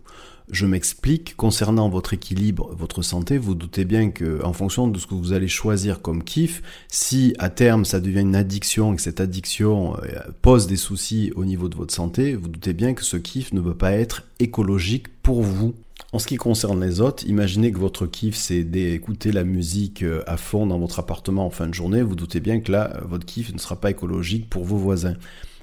Je 0.52 0.68
m'explique, 0.68 1.36
concernant 1.36 1.90
votre 1.90 2.14
équilibre, 2.14 2.72
votre 2.78 3.02
santé, 3.02 3.40
vous 3.40 3.56
doutez 3.56 3.84
bien 3.84 4.12
que 4.12 4.44
en 4.44 4.54
fonction 4.54 4.88
de 4.88 5.00
ce 5.00 5.08
que 5.08 5.16
vous 5.16 5.34
allez 5.34 5.48
choisir 5.48 6.04
comme 6.04 6.24
kiff, 6.24 6.62
si 6.88 7.34
à 7.40 7.50
terme 7.50 7.84
ça 7.84 8.00
devient 8.00 8.22
une 8.22 8.36
addiction 8.36 8.94
et 8.94 8.96
que 8.96 9.02
cette 9.02 9.20
addiction 9.20 9.98
euh, 9.98 10.20
pose 10.44 10.68
des 10.68 10.76
soucis 10.78 11.32
au 11.36 11.46
niveau 11.46 11.68
de 11.68 11.76
votre 11.76 11.94
santé, 11.94 12.36
vous 12.36 12.48
doutez 12.48 12.74
bien 12.74 12.94
que 12.94 13.04
ce 13.04 13.18
kiff 13.18 13.54
ne 13.54 13.62
peut 13.62 13.74
pas 13.74 13.94
être 13.94 14.24
écologique 14.40 15.08
pour 15.24 15.42
vous. 15.42 15.74
En 16.14 16.20
ce 16.20 16.28
qui 16.28 16.36
concerne 16.36 16.80
les 16.80 17.02
autres, 17.02 17.26
imaginez 17.26 17.72
que 17.72 17.80
votre 17.80 18.06
kiff 18.06 18.36
c'est 18.36 18.64
d'écouter 18.64 19.32
la 19.32 19.44
musique 19.44 20.04
euh, 20.04 20.22
à 20.28 20.38
fond 20.38 20.68
dans 20.68 20.78
votre 20.78 21.00
appartement 21.00 21.48
en 21.48 21.50
fin 21.50 21.68
de 21.68 21.74
journée, 21.74 22.04
vous 22.04 22.16
doutez 22.16 22.40
bien 22.40 22.60
que 22.60 22.72
là, 22.72 23.02
votre 23.04 23.26
kiff 23.26 23.52
ne 23.52 23.58
sera 23.58 23.78
pas 23.78 23.90
écologique 23.90 24.48
pour 24.48 24.64
vos 24.64 24.78
voisins. 24.78 25.16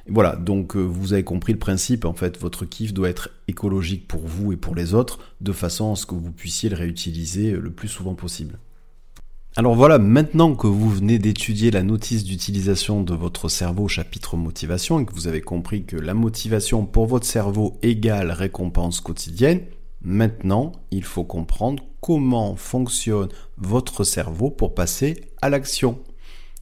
Voilà, 0.09 0.37
donc 0.37 0.76
euh, 0.76 0.80
vous 0.80 1.12
avez 1.12 1.23
compris 1.25 1.52
le 1.52 1.59
principe, 1.59 2.04
en 2.04 2.12
fait, 2.12 2.38
votre 2.38 2.64
kiff 2.64 2.92
doit 2.92 3.09
être 3.09 3.30
écologique 3.47 4.09
pour 4.09 4.23
vous 4.26 4.52
et 4.52 4.56
pour 4.56 4.75
les 4.75 4.94
autres, 4.94 5.21
de 5.40 5.52
façon 5.52 5.92
à 5.92 5.97
ce 5.97 6.06
que 6.06 6.14
vous 6.14 6.32
puissiez 6.32 6.68
le 6.68 6.76
réutiliser 6.76 7.52
le 7.52 7.71
plus 7.71 7.88
souvent 7.88 8.14
possible. 8.14 8.59
Alors 9.54 9.75
voilà, 9.75 9.99
maintenant 9.99 10.54
que 10.54 10.66
vous 10.66 10.88
venez 10.88 11.18
d'étudier 11.18 11.71
la 11.71 11.82
notice 11.82 12.25
d'utilisation 12.25 13.02
de 13.02 13.12
votre 13.12 13.50
cerveau 13.50 13.87
chapitre 13.87 14.38
motivation 14.38 14.99
et 14.99 15.04
que 15.04 15.12
vous 15.12 15.26
avez 15.26 15.42
compris 15.42 15.85
que 15.85 15.97
la 15.97 16.14
motivation 16.14 16.87
pour 16.87 17.04
votre 17.04 17.26
cerveau 17.26 17.78
égale 17.82 18.30
récompense 18.30 19.02
quotidienne, 19.02 19.61
maintenant 20.00 20.73
il 20.90 21.04
faut 21.04 21.25
comprendre 21.25 21.85
comment 22.00 22.56
fonctionne 22.56 23.28
votre 23.59 24.04
cerveau 24.04 24.49
pour 24.49 24.75
passer 24.75 25.21
à 25.42 25.50
l'action. 25.50 25.99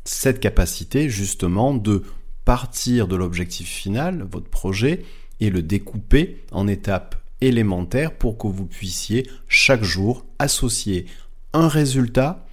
Cette 0.03 0.41
capacité 0.41 1.09
justement 1.09 1.75
de 1.75 2.03
partir 2.51 3.07
de 3.07 3.15
l'objectif 3.15 3.69
final, 3.69 4.27
votre 4.29 4.49
projet, 4.51 5.05
et 5.39 5.51
le 5.51 5.63
découper 5.63 6.43
en 6.51 6.67
étapes 6.67 7.15
élémentaires 7.41 8.13
pour 8.13 8.39
que 8.39 8.49
vous 8.49 8.67
puissiez 8.67 9.31
chaque 9.47 9.85
jour 9.85 10.27
associer 10.41 11.07
un 11.53 11.69
résultat 11.69 12.45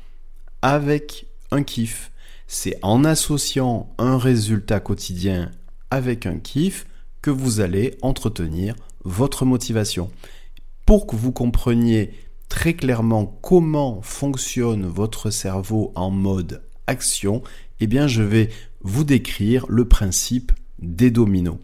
avec 0.61 1.25
un 1.49 1.63
kiff. 1.63 2.11
C'est 2.45 2.77
en 2.83 3.05
associant 3.05 3.89
un 3.97 4.19
résultat 4.19 4.79
quotidien 4.79 5.49
avec 5.89 6.27
un 6.27 6.37
kiff 6.37 6.85
que 7.23 7.31
vous 7.31 7.59
allez 7.59 7.97
entretenir 8.03 8.75
votre 9.03 9.45
motivation. 9.45 10.11
Pour 10.85 11.07
que 11.07 11.15
vous 11.15 11.31
compreniez 11.31 12.11
très 12.49 12.75
clairement 12.75 13.25
comment 13.41 14.03
fonctionne 14.03 14.85
votre 14.85 15.31
cerveau 15.31 15.91
en 15.95 16.11
mode 16.11 16.61
action, 16.85 17.41
eh 17.79 17.87
bien 17.87 18.07
je 18.07 18.23
vais 18.23 18.49
vous 18.81 19.03
décrire 19.03 19.65
le 19.69 19.87
principe 19.87 20.51
des 20.79 21.11
dominos. 21.11 21.57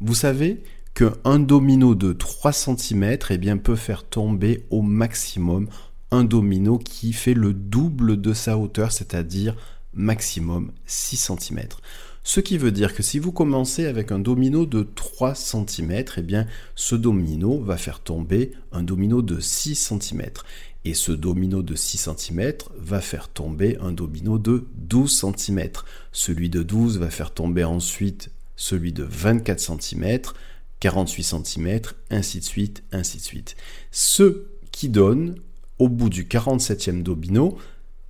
Vous 0.00 0.14
savez 0.14 0.62
qu'un 0.94 1.38
domino 1.38 1.94
de 1.94 2.12
3 2.12 2.52
cm 2.52 3.18
eh 3.28 3.38
bien, 3.38 3.58
peut 3.58 3.76
faire 3.76 4.04
tomber 4.04 4.66
au 4.70 4.80
maximum 4.80 5.68
un 6.10 6.24
domino 6.24 6.78
qui 6.78 7.12
fait 7.12 7.34
le 7.34 7.52
double 7.52 8.20
de 8.20 8.32
sa 8.32 8.56
hauteur, 8.56 8.92
c'est-à-dire 8.92 9.56
maximum 9.92 10.72
6 10.86 11.30
cm. 11.38 11.60
Ce 12.22 12.40
qui 12.40 12.58
veut 12.58 12.72
dire 12.72 12.94
que 12.94 13.02
si 13.02 13.18
vous 13.18 13.30
commencez 13.30 13.86
avec 13.86 14.10
un 14.10 14.18
domino 14.18 14.66
de 14.66 14.82
3 14.82 15.34
cm, 15.34 16.04
eh 16.16 16.22
bien 16.22 16.46
ce 16.74 16.96
domino 16.96 17.60
va 17.60 17.76
faire 17.76 18.00
tomber 18.00 18.52
un 18.72 18.82
domino 18.82 19.22
de 19.22 19.38
6 19.38 19.74
cm. 19.74 20.22
Et 20.86 20.94
ce 20.94 21.10
domino 21.10 21.62
de 21.62 21.74
6 21.74 22.10
cm 22.16 22.52
va 22.78 23.00
faire 23.00 23.28
tomber 23.28 23.76
un 23.80 23.90
domino 23.90 24.38
de 24.38 24.68
12 24.76 25.24
cm. 25.36 25.68
Celui 26.12 26.48
de 26.48 26.62
12 26.62 27.00
va 27.00 27.10
faire 27.10 27.34
tomber 27.34 27.64
ensuite 27.64 28.30
celui 28.54 28.92
de 28.92 29.02
24 29.02 29.58
cm, 29.58 30.20
48 30.78 31.22
cm, 31.24 31.80
ainsi 32.10 32.38
de 32.38 32.44
suite, 32.44 32.84
ainsi 32.92 33.16
de 33.16 33.22
suite. 33.22 33.56
Ce 33.90 34.44
qui 34.70 34.88
donne, 34.88 35.34
au 35.80 35.88
bout 35.88 36.08
du 36.08 36.22
47e 36.22 37.02
domino, 37.02 37.58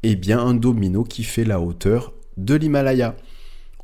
eh 0.03 0.15
bien 0.15 0.39
un 0.39 0.53
domino 0.53 1.03
qui 1.03 1.25
fait 1.25 1.45
la 1.45 1.63
hauteur 1.63 2.13
de 2.37 2.57
l'Himalaya. 2.57 3.17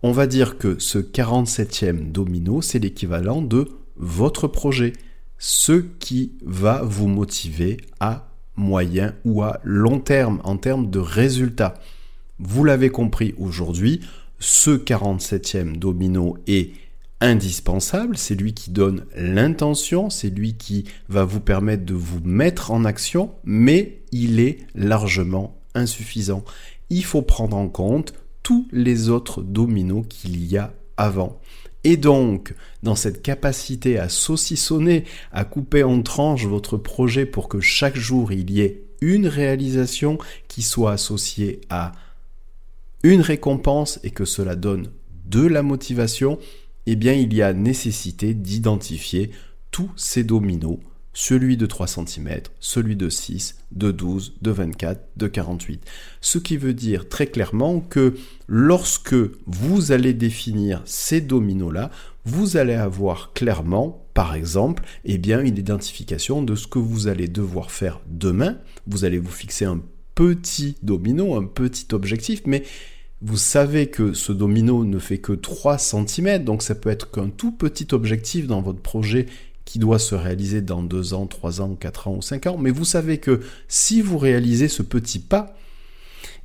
On 0.02 0.12
va 0.12 0.26
dire 0.26 0.58
que 0.58 0.78
ce 0.78 0.98
47e 0.98 2.12
domino, 2.12 2.60
c'est 2.60 2.78
l'équivalent 2.78 3.40
de 3.40 3.70
votre 3.96 4.48
projet, 4.48 4.92
ce 5.38 5.80
qui 5.98 6.32
va 6.44 6.82
vous 6.82 7.08
motiver 7.08 7.78
à 7.98 8.28
moyen 8.56 9.14
ou 9.24 9.42
à 9.42 9.60
long 9.64 10.00
terme 10.00 10.40
en 10.44 10.56
termes 10.56 10.90
de 10.90 10.98
résultats. 10.98 11.74
Vous 12.38 12.64
l'avez 12.64 12.90
compris 12.90 13.34
aujourd'hui, 13.38 14.00
ce 14.38 14.70
47e 14.70 15.76
domino 15.76 16.36
est 16.46 16.72
indispensable, 17.20 18.16
c'est 18.16 18.34
lui 18.34 18.52
qui 18.52 18.70
donne 18.70 19.04
l'intention, 19.16 20.10
c'est 20.10 20.30
lui 20.30 20.54
qui 20.54 20.84
va 21.08 21.24
vous 21.24 21.40
permettre 21.40 21.84
de 21.84 21.94
vous 21.94 22.20
mettre 22.24 22.72
en 22.72 22.84
action, 22.84 23.30
mais 23.44 24.02
il 24.10 24.40
est 24.40 24.58
largement 24.74 25.56
insuffisant. 25.74 26.44
Il 26.90 27.04
faut 27.04 27.22
prendre 27.22 27.56
en 27.56 27.68
compte 27.68 28.14
tous 28.42 28.66
les 28.72 29.08
autres 29.08 29.42
dominos 29.42 30.04
qu'il 30.08 30.44
y 30.44 30.58
a 30.58 30.74
Et 31.84 31.96
donc, 31.96 32.54
dans 32.82 32.94
cette 32.94 33.22
capacité 33.22 33.98
à 33.98 34.08
saucissonner, 34.08 35.04
à 35.32 35.44
couper 35.44 35.82
en 35.82 36.02
tranches 36.02 36.46
votre 36.46 36.76
projet 36.76 37.26
pour 37.26 37.48
que 37.48 37.60
chaque 37.60 37.96
jour 37.96 38.32
il 38.32 38.50
y 38.50 38.60
ait 38.60 38.84
une 39.00 39.26
réalisation 39.26 40.18
qui 40.46 40.62
soit 40.62 40.92
associée 40.92 41.60
à 41.70 41.92
une 43.02 43.20
récompense 43.20 43.98
et 44.04 44.10
que 44.10 44.24
cela 44.24 44.54
donne 44.54 44.90
de 45.26 45.44
la 45.44 45.62
motivation, 45.62 46.38
eh 46.86 46.94
bien 46.94 47.14
il 47.14 47.34
y 47.34 47.42
a 47.42 47.52
nécessité 47.52 48.32
d'identifier 48.32 49.32
tous 49.72 49.90
ces 49.96 50.22
dominos, 50.22 50.78
celui 51.14 51.56
de 51.56 51.66
3 51.66 51.86
cm, 51.86 52.40
celui 52.58 52.96
de 52.96 53.08
6, 53.08 53.56
de 53.72 53.90
12, 53.90 54.34
de 54.40 54.50
24, 54.50 55.00
de 55.16 55.26
48. 55.26 55.84
Ce 56.20 56.38
qui 56.38 56.56
veut 56.56 56.74
dire 56.74 57.08
très 57.08 57.26
clairement 57.26 57.80
que 57.80 58.14
lorsque 58.48 59.14
vous 59.46 59.92
allez 59.92 60.14
définir 60.14 60.82
ces 60.84 61.20
dominos-là, 61.20 61.90
vous 62.24 62.56
allez 62.56 62.74
avoir 62.74 63.32
clairement, 63.32 64.06
par 64.14 64.34
exemple, 64.34 64.84
eh 65.04 65.18
bien, 65.18 65.40
une 65.40 65.58
identification 65.58 66.42
de 66.42 66.54
ce 66.54 66.66
que 66.66 66.78
vous 66.78 67.08
allez 67.08 67.28
devoir 67.28 67.70
faire 67.70 68.00
demain. 68.06 68.58
Vous 68.86 69.04
allez 69.04 69.18
vous 69.18 69.30
fixer 69.30 69.64
un 69.64 69.82
petit 70.14 70.76
domino, 70.82 71.34
un 71.34 71.44
petit 71.44 71.86
objectif, 71.92 72.42
mais 72.46 72.62
vous 73.24 73.36
savez 73.36 73.86
que 73.86 74.14
ce 74.14 74.32
domino 74.32 74.84
ne 74.84 74.98
fait 74.98 75.18
que 75.18 75.32
3 75.32 75.78
cm, 75.78 76.42
donc 76.42 76.62
ça 76.62 76.74
peut 76.74 76.90
être 76.90 77.10
qu'un 77.10 77.28
tout 77.28 77.52
petit 77.52 77.86
objectif 77.92 78.46
dans 78.48 78.62
votre 78.62 78.80
projet 78.80 79.26
qui 79.72 79.78
doit 79.78 79.98
se 79.98 80.14
réaliser 80.14 80.60
dans 80.60 80.82
2 80.82 81.14
ans, 81.14 81.26
3 81.26 81.62
ans, 81.62 81.74
4 81.76 82.08
ans 82.08 82.16
ou 82.16 82.20
5 82.20 82.46
ans, 82.46 82.58
mais 82.58 82.70
vous 82.70 82.84
savez 82.84 83.16
que 83.16 83.40
si 83.68 84.02
vous 84.02 84.18
réalisez 84.18 84.68
ce 84.68 84.82
petit 84.82 85.18
pas, 85.18 85.56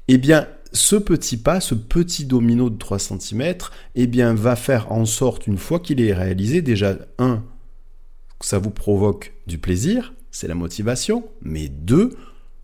eh 0.08 0.18
bien, 0.18 0.48
ce 0.72 0.96
petit 0.96 1.36
pas, 1.36 1.60
ce 1.60 1.76
petit 1.76 2.24
domino 2.24 2.70
de 2.70 2.78
3 2.78 3.00
cm, 3.00 3.56
eh 3.96 4.08
bien, 4.08 4.34
va 4.34 4.56
faire 4.56 4.94
en 4.94 5.04
sorte, 5.06 5.46
une 5.46 5.58
fois 5.58 5.82
qu'il 5.82 6.00
est 6.00 6.14
réalisé, 6.14 6.62
déjà, 6.62 7.00
un, 7.20 7.44
ça 8.40 8.60
vous 8.60 8.72
provoque 8.72 9.34
du 9.46 9.58
plaisir, 9.58 10.14
c'est 10.32 10.48
la 10.48 10.56
motivation, 10.56 11.26
mais 11.42 11.68
deux, 11.68 12.16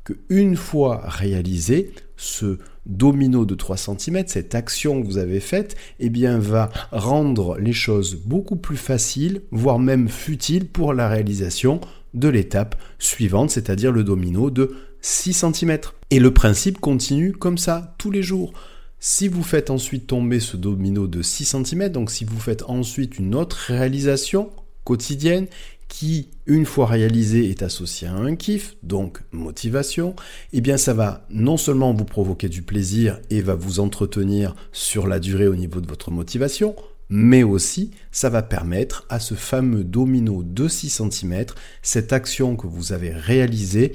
qu'une 0.03 0.55
fois 0.55 1.01
réalisé, 1.05 1.91
ce 2.17 2.57
domino 2.85 3.45
de 3.45 3.55
3 3.55 3.77
cm, 3.77 4.23
cette 4.27 4.55
action 4.55 5.01
que 5.01 5.07
vous 5.07 5.17
avez 5.17 5.39
faite, 5.39 5.75
eh 5.99 6.09
va 6.09 6.69
rendre 6.91 7.57
les 7.57 7.73
choses 7.73 8.15
beaucoup 8.15 8.55
plus 8.55 8.77
faciles, 8.77 9.41
voire 9.51 9.79
même 9.79 10.09
futiles 10.09 10.67
pour 10.67 10.93
la 10.93 11.07
réalisation 11.07 11.79
de 12.13 12.27
l'étape 12.27 12.75
suivante, 12.99 13.49
c'est-à-dire 13.49 13.91
le 13.91 14.03
domino 14.03 14.49
de 14.49 14.75
6 15.01 15.45
cm. 15.53 15.77
Et 16.11 16.19
le 16.19 16.33
principe 16.33 16.79
continue 16.79 17.33
comme 17.33 17.57
ça, 17.57 17.95
tous 17.97 18.11
les 18.11 18.23
jours. 18.23 18.53
Si 18.99 19.27
vous 19.27 19.43
faites 19.43 19.69
ensuite 19.69 20.07
tomber 20.07 20.39
ce 20.39 20.55
domino 20.55 21.07
de 21.07 21.21
6 21.21 21.57
cm, 21.65 21.89
donc 21.89 22.09
si 22.09 22.23
vous 22.23 22.39
faites 22.39 22.63
ensuite 22.63 23.19
une 23.19 23.35
autre 23.35 23.57
réalisation 23.67 24.51
quotidienne 24.83 25.47
qui, 25.87 26.29
une 26.45 26.65
fois 26.65 26.85
réalisé, 26.85 27.49
est 27.49 27.61
associé 27.61 28.07
à 28.07 28.15
un 28.15 28.35
kiff, 28.35 28.75
donc 28.83 29.21
motivation, 29.31 30.15
eh 30.51 30.61
bien 30.61 30.77
ça 30.77 30.93
va 30.93 31.25
non 31.29 31.57
seulement 31.57 31.93
vous 31.93 32.05
provoquer 32.05 32.49
du 32.49 32.61
plaisir 32.61 33.19
et 33.29 33.41
va 33.41 33.55
vous 33.55 33.79
entretenir 33.79 34.55
sur 34.71 35.07
la 35.07 35.19
durée 35.19 35.47
au 35.47 35.55
niveau 35.55 35.81
de 35.81 35.87
votre 35.87 36.11
motivation, 36.11 36.75
mais 37.09 37.43
aussi 37.43 37.91
ça 38.11 38.29
va 38.29 38.41
permettre 38.41 39.05
à 39.09 39.19
ce 39.19 39.35
fameux 39.35 39.83
domino 39.83 40.43
de 40.43 40.67
6 40.67 40.89
cm, 40.89 41.45
cette 41.81 42.13
action 42.13 42.55
que 42.55 42.67
vous 42.67 42.93
avez 42.93 43.11
réalisée, 43.11 43.93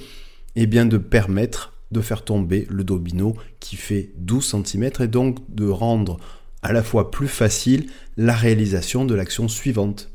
eh 0.56 0.66
bien 0.66 0.86
de 0.86 0.98
permettre 0.98 1.72
de 1.90 2.00
faire 2.00 2.22
tomber 2.22 2.66
le 2.70 2.84
domino 2.84 3.34
qui 3.60 3.76
fait 3.76 4.10
12 4.18 4.62
cm 4.64 4.90
et 5.00 5.08
donc 5.08 5.38
de 5.54 5.66
rendre 5.66 6.18
à 6.62 6.72
la 6.72 6.82
fois 6.82 7.10
plus 7.10 7.28
facile 7.28 7.86
la 8.16 8.34
réalisation 8.34 9.04
de 9.04 9.14
l'action 9.14 9.48
suivante. 9.48 10.10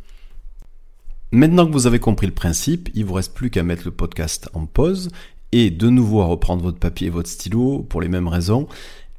Maintenant 1.34 1.66
que 1.66 1.72
vous 1.72 1.88
avez 1.88 1.98
compris 1.98 2.28
le 2.28 2.34
principe, 2.34 2.92
il 2.94 3.06
vous 3.06 3.16
reste 3.16 3.34
plus 3.34 3.50
qu'à 3.50 3.64
mettre 3.64 3.86
le 3.86 3.92
podcast 3.92 4.52
en 4.54 4.68
pause 4.68 5.10
et 5.52 5.72
de 5.72 5.90
nouveau 5.90 6.22
à 6.22 6.26
reprendre 6.26 6.62
votre 6.62 6.78
papier 6.78 7.08
et 7.08 7.10
votre 7.10 7.28
stylo 7.28 7.80
pour 7.90 8.02
les 8.02 8.08
mêmes 8.08 8.28
raisons 8.28 8.68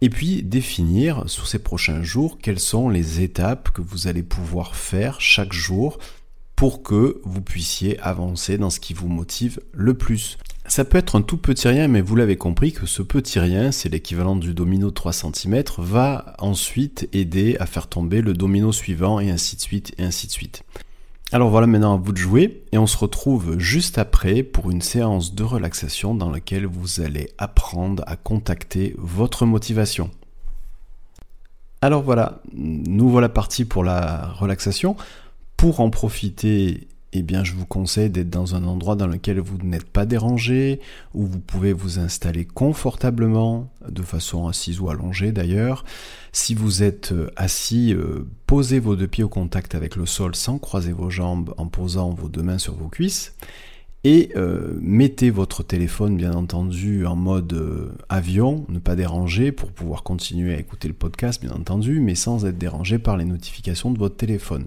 et 0.01 0.09
puis 0.11 0.45
définir 0.45 1.29
sur 1.29 1.49
ces 1.49 1.59
prochains 1.59 2.05
jours 2.05 2.39
quelles 2.41 2.61
sont 2.61 2.89
les 2.89 3.21
étapes 3.23 3.73
que 3.73 3.83
vous 3.83 4.07
allez 4.07 4.23
pouvoir 4.23 4.77
faire 4.77 5.21
chaque 5.21 5.53
jour 5.53 5.99
pour 6.55 6.85
que 6.85 7.21
vous 7.25 7.43
puissiez 7.43 7.99
avancer 7.99 8.59
dans 8.59 8.71
ce 8.71 8.79
qui 8.79 8.95
vous 8.95 9.09
motive 9.09 9.59
le 9.73 9.95
plus. 9.95 10.39
Ça 10.67 10.85
peut 10.85 10.99
être 10.99 11.17
un 11.17 11.23
tout 11.23 11.37
petit 11.37 11.67
rien, 11.67 11.89
mais 11.89 12.01
vous 12.01 12.15
l'avez 12.15 12.37
compris 12.37 12.73
que 12.73 12.87
ce 12.87 13.03
petit 13.03 13.41
rien, 13.41 13.73
c'est 13.73 13.89
l'équivalent 13.89 14.37
du 14.37 14.55
domino 14.55 14.91
de 14.91 14.95
3 14.95 15.13
cm, 15.13 15.65
va 15.79 16.37
ensuite 16.39 17.09
aider 17.13 17.57
à 17.59 17.67
faire 17.67 17.89
tomber 17.89 18.23
le 18.23 18.35
domino 18.35 18.71
suivant 18.71 19.19
et 19.19 19.33
ainsi 19.33 19.57
de 19.57 19.61
suite 19.63 19.95
et 19.99 20.05
ainsi 20.05 20.29
de 20.29 20.33
suite. 20.33 20.63
Alors 21.35 21.51
voilà 21.51 21.67
maintenant 21.67 21.95
à 21.95 21.97
vous 21.97 22.13
de 22.13 22.17
jouer 22.17 22.63
et 22.71 22.79
on 22.79 22.87
se 22.87 22.97
retrouve 22.97 23.59
juste 23.59 23.99
après 23.99 24.45
pour 24.45 24.71
une 24.71 24.81
séance 24.81 25.35
de 25.35 25.43
relaxation 25.43 26.15
dans 26.15 26.31
laquelle 26.31 26.65
vous 26.65 27.01
allez 27.01 27.29
apprendre 27.39 28.05
à 28.07 28.15
contacter 28.15 28.95
votre 28.99 29.45
motivation. 29.45 30.13
Alors 31.83 32.03
voilà, 32.05 32.41
nous 32.53 33.09
voilà 33.09 33.29
partis 33.29 33.65
pour 33.65 33.83
la 33.83 34.29
relaxation. 34.29 34.95
Pour 35.57 35.81
en 35.81 35.91
profiter 35.91 36.87
eh 37.17 37.23
bien, 37.23 37.45
je 37.45 37.55
vous 37.55 37.65
conseille 37.65 38.11
d'être 38.11 38.29
dans 38.29 38.57
un 38.57 38.65
endroit 38.65 38.97
dans 38.97 39.07
lequel 39.07 39.39
vous 39.39 39.57
n'êtes 39.63 39.89
pas 39.89 40.05
dérangé, 40.05 40.81
où 41.15 41.25
vous 41.25 41.39
pouvez 41.39 41.73
vous 41.73 42.01
installer 42.01 42.45
confortablement, 42.45 43.71
de 43.89 44.03
façon 44.03 44.49
assise 44.49 44.81
ou 44.81 44.91
allongée 44.91 45.31
d'ailleurs. 45.31 45.85
Si 46.33 46.57
vous 46.57 46.83
êtes 46.83 47.13
euh, 47.13 47.31
assis, 47.37 47.95
euh, 47.95 48.27
posez 48.47 48.81
vos 48.81 48.97
deux 48.97 49.07
pieds 49.07 49.23
au 49.23 49.29
contact 49.29 49.77
avec 49.77 49.95
le 49.95 50.07
sol 50.07 50.35
sans 50.35 50.59
croiser 50.59 50.91
vos 50.91 51.09
jambes 51.09 51.55
en 51.57 51.69
posant 51.69 52.11
vos 52.11 52.29
deux 52.29 52.43
mains 52.43 52.59
sur 52.59 52.75
vos 52.75 52.89
cuisses. 52.89 53.37
Et 54.03 54.33
euh, 54.37 54.77
mettez 54.81 55.31
votre 55.31 55.63
téléphone, 55.63 56.17
bien 56.17 56.35
entendu, 56.35 57.07
en 57.07 57.15
mode 57.15 57.95
avion, 58.09 58.67
ne 58.69 58.79
pas 58.81 58.97
déranger, 58.97 59.53
pour 59.53 59.71
pouvoir 59.71 60.03
continuer 60.03 60.53
à 60.53 60.59
écouter 60.59 60.89
le 60.89 60.95
podcast, 60.95 61.41
bien 61.41 61.53
entendu, 61.53 62.01
mais 62.01 62.17
sans 62.17 62.45
être 62.45 62.59
dérangé 62.59 62.99
par 62.99 63.17
les 63.17 63.25
notifications 63.25 63.93
de 63.93 63.99
votre 63.99 64.17
téléphone. 64.17 64.67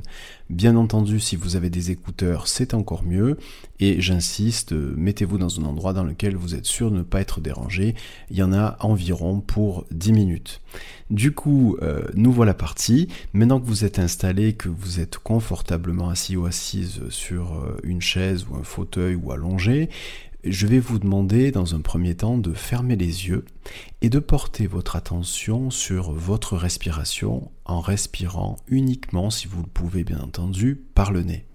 Bien 0.49 0.77
entendu, 0.77 1.19
si 1.19 1.35
vous 1.35 1.57
avez 1.57 1.69
des 1.69 1.91
écouteurs, 1.91 2.47
c'est 2.47 2.73
encore 2.73 3.03
mieux. 3.03 3.37
Et 3.79 3.99
j'insiste, 4.01 4.71
euh, 4.71 4.93
mettez-vous 4.95 5.37
dans 5.37 5.59
un 5.59 5.65
endroit 5.65 5.93
dans 5.93 6.05
lequel 6.05 6.35
vous 6.35 6.55
êtes 6.55 6.65
sûr 6.65 6.89
de 6.89 6.97
ne 6.97 7.03
pas 7.03 7.19
être 7.19 7.41
dérangé. 7.41 7.95
Il 8.31 8.37
y 8.37 8.43
en 8.43 8.53
a 8.53 8.77
environ 8.79 9.41
pour 9.41 9.85
10 9.91 10.13
minutes. 10.13 10.61
Du 11.09 11.31
coup, 11.31 11.77
nous 12.15 12.33
voilà 12.33 12.53
partis. 12.53 13.07
Maintenant 13.31 13.61
que 13.61 13.65
vous 13.65 13.85
êtes 13.85 13.97
installé, 13.97 14.53
que 14.53 14.67
vous 14.67 14.99
êtes 14.99 15.17
confortablement 15.17 16.09
assis 16.09 16.35
ou 16.35 16.45
assise 16.45 16.99
sur 17.09 17.65
une 17.83 18.01
chaise 18.01 18.45
ou 18.49 18.57
un 18.57 18.63
fauteuil 18.63 19.15
ou 19.15 19.31
allongé, 19.31 19.89
je 20.43 20.67
vais 20.67 20.79
vous 20.79 20.99
demander 20.99 21.51
dans 21.51 21.75
un 21.75 21.81
premier 21.81 22.15
temps 22.15 22.37
de 22.37 22.53
fermer 22.53 22.95
les 22.95 23.27
yeux 23.27 23.45
et 24.01 24.09
de 24.09 24.19
porter 24.19 24.67
votre 24.67 24.95
attention 24.95 25.71
sur 25.71 26.11
votre 26.11 26.55
respiration 26.55 27.51
en 27.65 27.81
respirant 27.81 28.57
uniquement, 28.67 29.29
si 29.29 29.47
vous 29.47 29.61
le 29.61 29.67
pouvez 29.67 30.03
bien 30.03 30.19
entendu, 30.19 30.75
par 30.93 31.11
le 31.11 31.23
nez. 31.23 31.45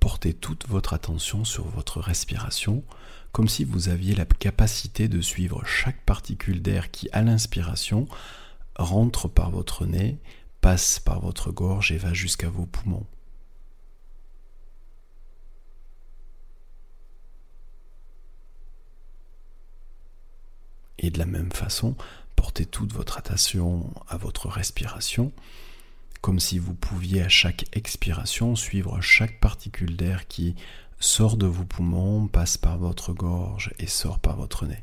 Portez 0.00 0.32
toute 0.32 0.66
votre 0.68 0.94
attention 0.94 1.44
sur 1.44 1.66
votre 1.66 2.00
respiration, 2.00 2.82
comme 3.32 3.48
si 3.48 3.64
vous 3.64 3.88
aviez 3.88 4.14
la 4.14 4.24
capacité 4.24 5.08
de 5.08 5.20
suivre 5.20 5.64
chaque 5.66 6.04
particule 6.04 6.62
d'air 6.62 6.90
qui, 6.90 7.08
à 7.12 7.22
l'inspiration, 7.22 8.06
rentre 8.76 9.28
par 9.28 9.50
votre 9.50 9.86
nez, 9.86 10.18
passe 10.60 10.98
par 10.98 11.20
votre 11.20 11.52
gorge 11.52 11.92
et 11.92 11.98
va 11.98 12.12
jusqu'à 12.12 12.50
vos 12.50 12.66
poumons. 12.66 13.06
Et 20.98 21.10
de 21.10 21.18
la 21.18 21.26
même 21.26 21.52
façon, 21.52 21.94
portez 22.34 22.66
toute 22.66 22.92
votre 22.92 23.18
attention 23.18 23.92
à 24.08 24.16
votre 24.16 24.48
respiration 24.48 25.32
comme 26.20 26.40
si 26.40 26.58
vous 26.58 26.74
pouviez 26.74 27.22
à 27.22 27.28
chaque 27.28 27.64
expiration 27.76 28.56
suivre 28.56 29.00
chaque 29.00 29.40
particule 29.40 29.96
d'air 29.96 30.26
qui 30.26 30.56
sort 31.00 31.36
de 31.36 31.46
vos 31.46 31.64
poumons, 31.64 32.26
passe 32.26 32.58
par 32.58 32.78
votre 32.78 33.12
gorge 33.12 33.72
et 33.78 33.86
sort 33.86 34.18
par 34.18 34.36
votre 34.36 34.66
nez. 34.66 34.82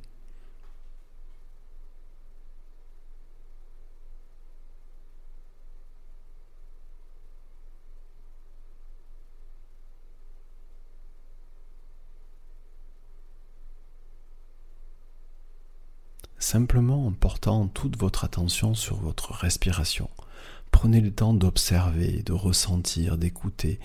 Simplement 16.45 17.07
en 17.07 17.11
portant 17.11 17.67
toute 17.67 17.97
votre 17.97 18.23
attention 18.23 18.75
sur 18.75 18.97
votre 18.97 19.33
respiration, 19.33 20.11
prenez 20.69 21.01
le 21.01 21.09
temps 21.09 21.33
d'observer, 21.33 22.21
de 22.21 22.33
ressentir, 22.33 23.17
d'écouter 23.17 23.79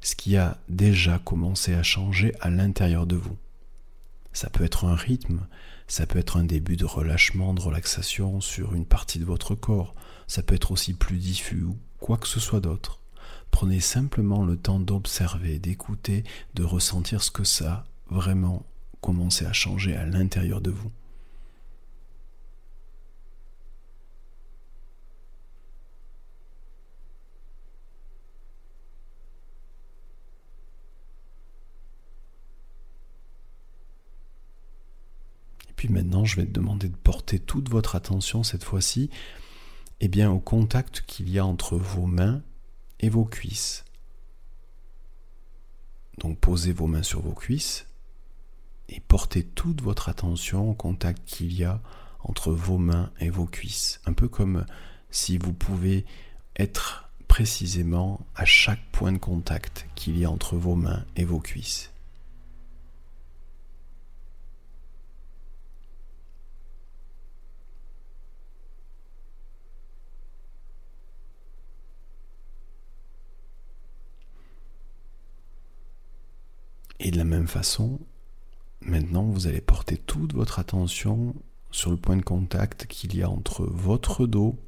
ce 0.00 0.16
qui 0.16 0.38
a 0.38 0.56
déjà 0.70 1.18
commencé 1.18 1.74
à 1.74 1.82
changer 1.82 2.32
à 2.40 2.48
l'intérieur 2.48 3.06
de 3.06 3.16
vous. 3.16 3.36
Ça 4.32 4.48
peut 4.48 4.64
être 4.64 4.86
un 4.86 4.94
rythme, 4.94 5.46
ça 5.88 6.06
peut 6.06 6.18
être 6.18 6.38
un 6.38 6.44
début 6.44 6.76
de 6.76 6.86
relâchement, 6.86 7.52
de 7.52 7.60
relaxation 7.60 8.40
sur 8.40 8.74
une 8.74 8.86
partie 8.86 9.18
de 9.18 9.26
votre 9.26 9.54
corps, 9.54 9.94
ça 10.26 10.42
peut 10.42 10.54
être 10.54 10.72
aussi 10.72 10.94
plus 10.94 11.18
diffus 11.18 11.64
ou 11.64 11.76
quoi 12.00 12.16
que 12.16 12.28
ce 12.28 12.40
soit 12.40 12.60
d'autre. 12.60 12.98
Prenez 13.50 13.80
simplement 13.80 14.42
le 14.46 14.56
temps 14.56 14.80
d'observer, 14.80 15.58
d'écouter, 15.58 16.24
de 16.54 16.64
ressentir 16.64 17.22
ce 17.22 17.30
que 17.30 17.44
ça 17.44 17.70
a 17.70 17.84
vraiment 18.08 18.64
commencé 19.02 19.44
à 19.44 19.52
changer 19.52 19.94
à 19.94 20.06
l'intérieur 20.06 20.62
de 20.62 20.70
vous. 20.70 20.90
Puis 35.76 35.88
maintenant, 35.88 36.24
je 36.24 36.36
vais 36.36 36.46
te 36.46 36.52
demander 36.52 36.88
de 36.88 36.96
porter 36.96 37.38
toute 37.38 37.68
votre 37.68 37.96
attention 37.96 38.42
cette 38.42 38.64
fois-ci 38.64 39.10
eh 40.00 40.08
bien, 40.08 40.30
au 40.30 40.38
contact 40.38 41.04
qu'il 41.06 41.30
y 41.30 41.38
a 41.38 41.46
entre 41.46 41.76
vos 41.76 42.06
mains 42.06 42.42
et 43.00 43.08
vos 43.08 43.24
cuisses. 43.24 43.84
Donc 46.18 46.38
posez 46.38 46.72
vos 46.72 46.86
mains 46.86 47.02
sur 47.02 47.20
vos 47.20 47.32
cuisses 47.32 47.86
et 48.88 49.00
portez 49.00 49.42
toute 49.42 49.82
votre 49.82 50.08
attention 50.08 50.70
au 50.70 50.74
contact 50.74 51.22
qu'il 51.26 51.52
y 51.52 51.64
a 51.64 51.80
entre 52.20 52.52
vos 52.52 52.78
mains 52.78 53.10
et 53.20 53.30
vos 53.30 53.46
cuisses. 53.46 54.00
Un 54.06 54.12
peu 54.12 54.28
comme 54.28 54.66
si 55.10 55.38
vous 55.38 55.52
pouvez 55.52 56.04
être 56.56 57.10
précisément 57.28 58.26
à 58.34 58.44
chaque 58.44 58.84
point 58.92 59.12
de 59.12 59.18
contact 59.18 59.86
qu'il 59.94 60.18
y 60.18 60.24
a 60.24 60.30
entre 60.30 60.56
vos 60.56 60.74
mains 60.74 61.04
et 61.16 61.24
vos 61.24 61.40
cuisses. 61.40 61.90
Et 76.98 77.10
de 77.10 77.18
la 77.18 77.24
façon, 77.46 78.00
maintenant, 78.80 79.24
vous 79.24 79.46
allez 79.46 79.60
porter 79.60 79.96
toute 79.96 80.34
votre 80.34 80.58
attention 80.58 81.34
sur 81.70 81.90
le 81.90 81.96
point 81.96 82.16
de 82.16 82.22
contact 82.22 82.86
qu'il 82.86 83.16
y 83.16 83.22
a 83.22 83.30
entre 83.30 83.64
votre 83.64 84.26
dos 84.26 84.58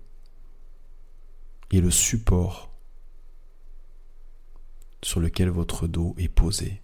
et 1.71 1.81
le 1.81 1.91
support 1.91 2.71
sur 5.03 5.21
lequel 5.21 5.49
votre 5.49 5.87
dos 5.87 6.15
est 6.19 6.29
posé. 6.29 6.81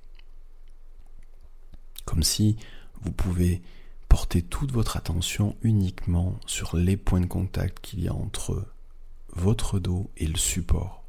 Comme 2.05 2.23
si 2.23 2.57
vous 3.03 3.13
pouvez 3.13 3.63
porter 4.09 4.43
toute 4.43 4.73
votre 4.73 4.97
attention 4.97 5.57
uniquement 5.63 6.39
sur 6.47 6.77
les 6.77 6.97
points 6.97 7.21
de 7.21 7.27
contact 7.27 7.81
qu'il 7.81 8.03
y 8.03 8.09
a 8.09 8.15
entre 8.15 8.67
votre 9.35 9.79
dos 9.79 10.11
et 10.17 10.27
le 10.27 10.37
support. 10.37 11.04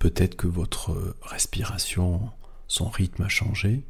Peut-être 0.00 0.34
que 0.34 0.46
votre 0.46 1.14
respiration, 1.20 2.30
son 2.68 2.88
rythme 2.88 3.22
a 3.22 3.28
changé. 3.28 3.84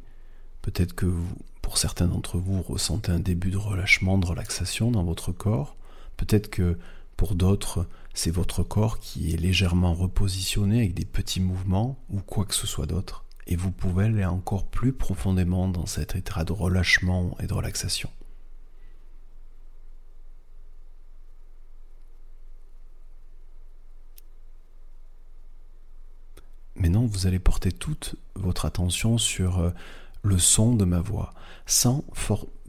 Peut-être 0.61 0.93
que 0.93 1.05
vous, 1.05 1.37
pour 1.61 1.77
certains 1.77 2.07
d'entre 2.07 2.37
vous, 2.37 2.61
ressentez 2.61 3.13
un 3.13 3.19
début 3.19 3.49
de 3.49 3.57
relâchement, 3.57 4.17
de 4.17 4.25
relaxation 4.25 4.91
dans 4.91 5.05
votre 5.05 5.31
corps. 5.31 5.77
Peut-être 6.17 6.49
que 6.49 6.77
pour 7.15 7.33
d'autres, 7.33 7.87
c'est 8.13 8.29
votre 8.29 8.61
corps 8.61 8.99
qui 8.99 9.33
est 9.33 9.37
légèrement 9.37 9.93
repositionné 9.93 10.79
avec 10.79 10.95
des 10.95 11.05
petits 11.05 11.39
mouvements 11.39 11.97
ou 12.09 12.19
quoi 12.19 12.43
que 12.43 12.55
ce 12.55 12.67
soit 12.67 12.87
d'autre. 12.87 13.23
Et 13.47 13.55
vous 13.55 13.71
pouvez 13.71 14.05
aller 14.05 14.25
encore 14.25 14.65
plus 14.65 14.91
profondément 14.91 15.69
dans 15.69 15.85
cet 15.85 16.17
état 16.17 16.43
de 16.43 16.51
relâchement 16.51 17.37
et 17.39 17.47
de 17.47 17.53
relaxation. 17.53 18.09
Maintenant, 26.81 27.05
vous 27.05 27.27
allez 27.27 27.37
porter 27.37 27.71
toute 27.71 28.15
votre 28.33 28.65
attention 28.65 29.19
sur 29.19 29.59
euh, 29.59 29.69
le 30.23 30.39
son 30.39 30.73
de 30.73 30.83
ma 30.83 30.99
voix, 30.99 31.35
sans 31.67 32.03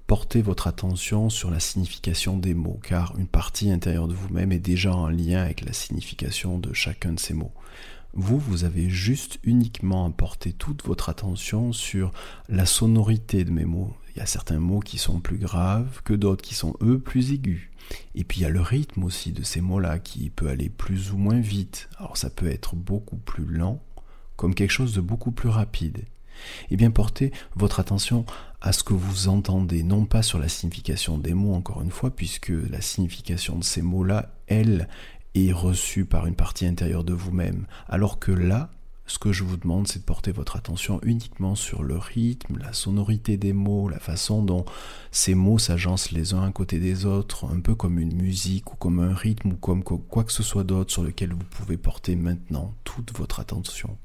porter 0.07 0.42
votre 0.42 0.66
attention 0.66 1.31
sur 1.31 1.51
la 1.51 1.61
signification 1.61 2.37
des 2.37 2.53
mots, 2.53 2.79
car 2.83 3.18
une 3.18 3.27
partie 3.27 3.70
intérieure 3.70 4.09
de 4.09 4.12
vous-même 4.14 4.53
est 4.53 4.59
déjà 4.59 4.94
en 4.94 5.09
lien 5.09 5.40
avec 5.42 5.64
la 5.64 5.72
signification 5.72 6.59
de 6.59 6.75
chacun 6.75 7.14
de 7.14 7.20
ces 7.20 7.33
mots. 7.33 7.55
Vous, 8.12 8.38
vous 8.38 8.64
avez 8.64 8.90
juste 8.90 9.38
uniquement 9.44 10.05
à 10.05 10.11
porter 10.11 10.53
toute 10.53 10.85
votre 10.85 11.09
attention 11.09 11.72
sur 11.72 12.12
la 12.51 12.66
sonorité 12.66 13.44
de 13.44 13.51
mes 13.51 13.64
mots. 13.64 13.96
Il 14.14 14.18
y 14.18 14.22
a 14.22 14.27
certains 14.27 14.61
mots 14.61 14.81
qui 14.81 14.98
sont 14.98 15.20
plus 15.20 15.38
graves 15.38 16.03
que 16.05 16.12
d'autres 16.12 16.42
qui 16.42 16.55
sont 16.55 16.77
eux 16.83 16.98
plus 16.98 17.33
aigus. 17.33 17.70
Et 18.14 18.25
puis 18.25 18.40
il 18.40 18.42
y 18.42 18.46
a 18.46 18.51
le 18.51 18.61
rythme 18.61 19.05
aussi 19.05 19.33
de 19.33 19.42
ces 19.42 19.62
mots-là 19.62 19.98
qui 19.98 20.29
peut 20.29 20.48
aller 20.48 20.68
plus 20.68 21.12
ou 21.12 21.16
moins 21.16 21.40
vite. 21.40 21.88
Alors 21.96 22.18
ça 22.18 22.29
peut 22.29 22.51
être 22.51 22.77
beaucoup 22.77 23.16
plus 23.16 23.46
lent 23.46 23.81
comme 24.43 24.57
quelque 24.57 24.73
chose 24.73 24.93
de 24.93 25.01
beaucoup 25.01 25.31
plus 25.31 25.51
rapide. 25.51 26.03
Eh 26.73 26.77
bien 26.77 26.91
portez 26.91 27.31
votre 27.55 27.79
attention 27.79 28.27
à 28.61 28.73
ce 28.73 28.83
que 28.83 28.93
vous 28.93 29.29
entendez, 29.29 29.85
non 29.85 30.05
pas 30.05 30.25
sur 30.25 30.41
la 30.41 30.49
signification 30.49 31.17
des 31.17 31.33
mots 31.33 31.55
encore 31.55 31.81
une 31.81 31.93
fois, 31.93 32.11
puisque 32.11 32.53
la 32.69 32.81
signification 32.81 33.57
de 33.57 33.63
ces 33.63 33.83
mots-là, 33.83 34.35
elle, 34.49 34.89
est 35.37 35.53
reçue 35.53 36.07
par 36.07 36.27
une 36.27 36.35
partie 36.35 36.67
intérieure 36.67 37.05
de 37.05 37.13
vous-même, 37.13 37.67
alors 37.89 38.19
que 38.19 38.33
là, 38.33 38.71
ce 39.07 39.21
que 39.21 39.31
je 39.31 39.45
vous 39.45 39.57
demande, 39.57 39.87
c'est 39.87 40.01
de 40.01 40.05
porter 40.05 40.33
votre 40.33 40.57
attention 40.57 40.99
uniquement 41.05 41.55
sur 41.55 41.85
le 41.85 41.97
rythme, 41.97 42.59
la 42.59 42.73
sonorité 42.73 43.37
des 43.37 43.53
mots, 43.53 43.89
la 43.89 44.01
façon 44.01 44.43
dont 44.43 44.65
ces 45.13 45.37
mots 45.37 45.59
s'agencent 45.59 46.11
les 46.11 46.35
uns 46.35 46.43
à 46.43 46.51
côté 46.51 46.81
des 46.81 47.07
autres, 47.07 47.47
un 47.47 47.61
peu 47.61 47.77
comme 47.77 48.01
une 48.01 48.21
musique 48.21 48.73
ou 48.73 48.77
comme 48.77 48.99
un 48.99 49.15
rythme 49.15 49.53
ou 49.53 49.57
comme 49.57 49.85
quoi 49.85 50.25
que 50.25 50.33
ce 50.33 50.43
soit 50.43 50.65
d'autre 50.65 50.91
sur 50.91 51.05
lequel 51.05 51.33
vous 51.33 51.45
pouvez 51.49 51.77
porter 51.77 52.17
maintenant 52.17 52.75
toute 52.83 53.17
votre 53.17 53.39
attention. 53.39 53.97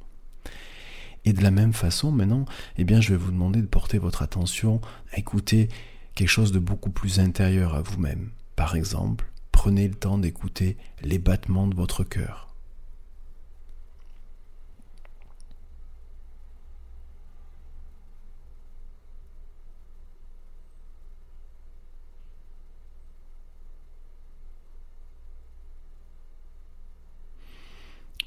Et 1.28 1.34
de 1.34 1.44
la 1.44 1.52
même 1.52 1.74
façon, 1.74 2.10
maintenant, 2.10 2.46
eh 2.78 2.86
bien, 2.86 3.02
je 3.02 3.10
vais 3.10 3.18
vous 3.18 3.32
demander 3.32 3.62
de 3.62 3.68
porter 3.68 3.98
votre 3.98 4.22
attention 4.22 4.80
à 5.12 5.18
écouter 5.18 5.68
quelque 6.16 6.30
chose 6.30 6.54
de 6.54 6.60
beaucoup 6.60 6.90
plus 6.90 7.20
intérieur 7.20 7.76
à 7.76 7.82
vous-même. 7.82 8.30
Par 8.56 8.78
exemple, 8.78 9.30
prenez 9.52 9.90
le 9.90 9.94
temps 9.94 10.18
d'écouter 10.18 10.78
les 11.02 11.20
battements 11.20 11.68
de 11.68 11.76
votre 11.76 12.06
cœur. 12.06 12.56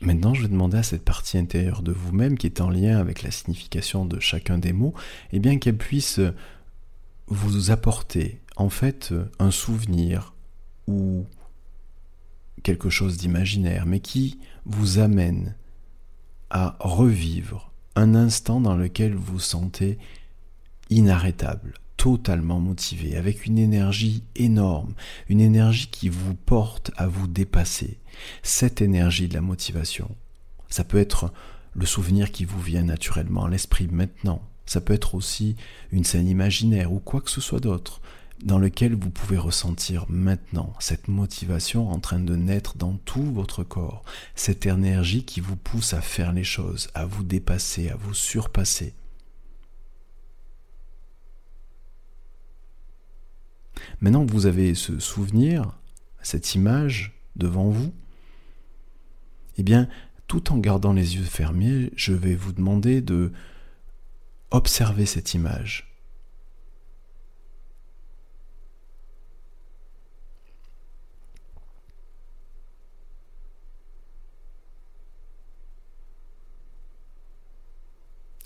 Maintenant, 0.02 0.29
je 0.40 0.46
demander 0.46 0.78
à 0.78 0.82
cette 0.82 1.04
partie 1.04 1.38
intérieure 1.38 1.82
de 1.82 1.92
vous-même, 1.92 2.36
qui 2.36 2.46
est 2.46 2.60
en 2.60 2.70
lien 2.70 2.98
avec 2.98 3.22
la 3.22 3.30
signification 3.30 4.04
de 4.04 4.18
chacun 4.20 4.58
des 4.58 4.72
mots, 4.72 4.94
eh 5.32 5.38
bien 5.38 5.58
qu'elle 5.58 5.76
puisse 5.76 6.20
vous 7.26 7.70
apporter 7.70 8.40
en 8.56 8.68
fait 8.68 9.14
un 9.38 9.50
souvenir 9.50 10.34
ou 10.86 11.26
quelque 12.62 12.90
chose 12.90 13.16
d'imaginaire, 13.16 13.86
mais 13.86 14.00
qui 14.00 14.38
vous 14.64 14.98
amène 14.98 15.54
à 16.50 16.76
revivre 16.80 17.72
un 17.96 18.14
instant 18.14 18.60
dans 18.60 18.76
lequel 18.76 19.14
vous 19.14 19.38
sentez 19.38 19.98
inarrêtable, 20.90 21.74
totalement 21.96 22.60
motivé, 22.60 23.16
avec 23.16 23.46
une 23.46 23.58
énergie 23.58 24.24
énorme, 24.36 24.94
une 25.28 25.40
énergie 25.40 25.88
qui 25.88 26.08
vous 26.08 26.34
porte 26.34 26.90
à 26.96 27.06
vous 27.06 27.28
dépasser. 27.28 27.98
Cette 28.42 28.80
énergie 28.80 29.28
de 29.28 29.34
la 29.34 29.40
motivation, 29.40 30.14
ça 30.70 30.84
peut 30.84 30.98
être 30.98 31.32
le 31.74 31.86
souvenir 31.86 32.32
qui 32.32 32.44
vous 32.44 32.60
vient 32.60 32.82
naturellement 32.82 33.44
à 33.44 33.50
l'esprit 33.50 33.88
maintenant, 33.88 34.42
ça 34.66 34.80
peut 34.80 34.92
être 34.92 35.14
aussi 35.14 35.56
une 35.90 36.04
scène 36.04 36.28
imaginaire 36.28 36.92
ou 36.92 37.00
quoi 37.00 37.20
que 37.20 37.30
ce 37.30 37.40
soit 37.40 37.60
d'autre, 37.60 38.00
dans 38.42 38.58
lequel 38.58 38.94
vous 38.94 39.10
pouvez 39.10 39.36
ressentir 39.36 40.06
maintenant 40.08 40.72
cette 40.78 41.08
motivation 41.08 41.90
en 41.90 41.98
train 41.98 42.20
de 42.20 42.36
naître 42.36 42.76
dans 42.76 42.94
tout 43.04 43.32
votre 43.32 43.64
corps, 43.64 44.04
cette 44.34 44.66
énergie 44.66 45.24
qui 45.24 45.40
vous 45.40 45.56
pousse 45.56 45.92
à 45.92 46.00
faire 46.00 46.32
les 46.32 46.44
choses, 46.44 46.88
à 46.94 47.04
vous 47.04 47.22
dépasser, 47.22 47.90
à 47.90 47.96
vous 47.96 48.14
surpasser. 48.14 48.94
Maintenant 54.00 54.24
que 54.24 54.32
vous 54.32 54.46
avez 54.46 54.74
ce 54.74 54.98
souvenir, 54.98 55.76
cette 56.22 56.54
image 56.54 57.20
devant 57.36 57.70
vous, 57.70 57.92
eh 59.56 59.62
bien, 59.62 59.88
tout 60.30 60.52
en 60.52 60.58
gardant 60.58 60.92
les 60.92 61.16
yeux 61.16 61.24
fermés, 61.24 61.90
je 61.96 62.12
vais 62.12 62.36
vous 62.36 62.52
demander 62.52 63.00
de 63.00 63.32
observer 64.52 65.04
cette 65.04 65.34
image. 65.34 65.92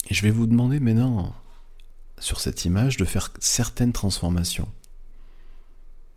Et 0.08 0.14
je 0.14 0.22
vais 0.22 0.30
vous 0.30 0.46
demander 0.46 0.80
maintenant, 0.80 1.34
sur 2.18 2.40
cette 2.40 2.64
image, 2.64 2.96
de 2.96 3.04
faire 3.04 3.30
certaines 3.40 3.92
transformations. 3.92 4.72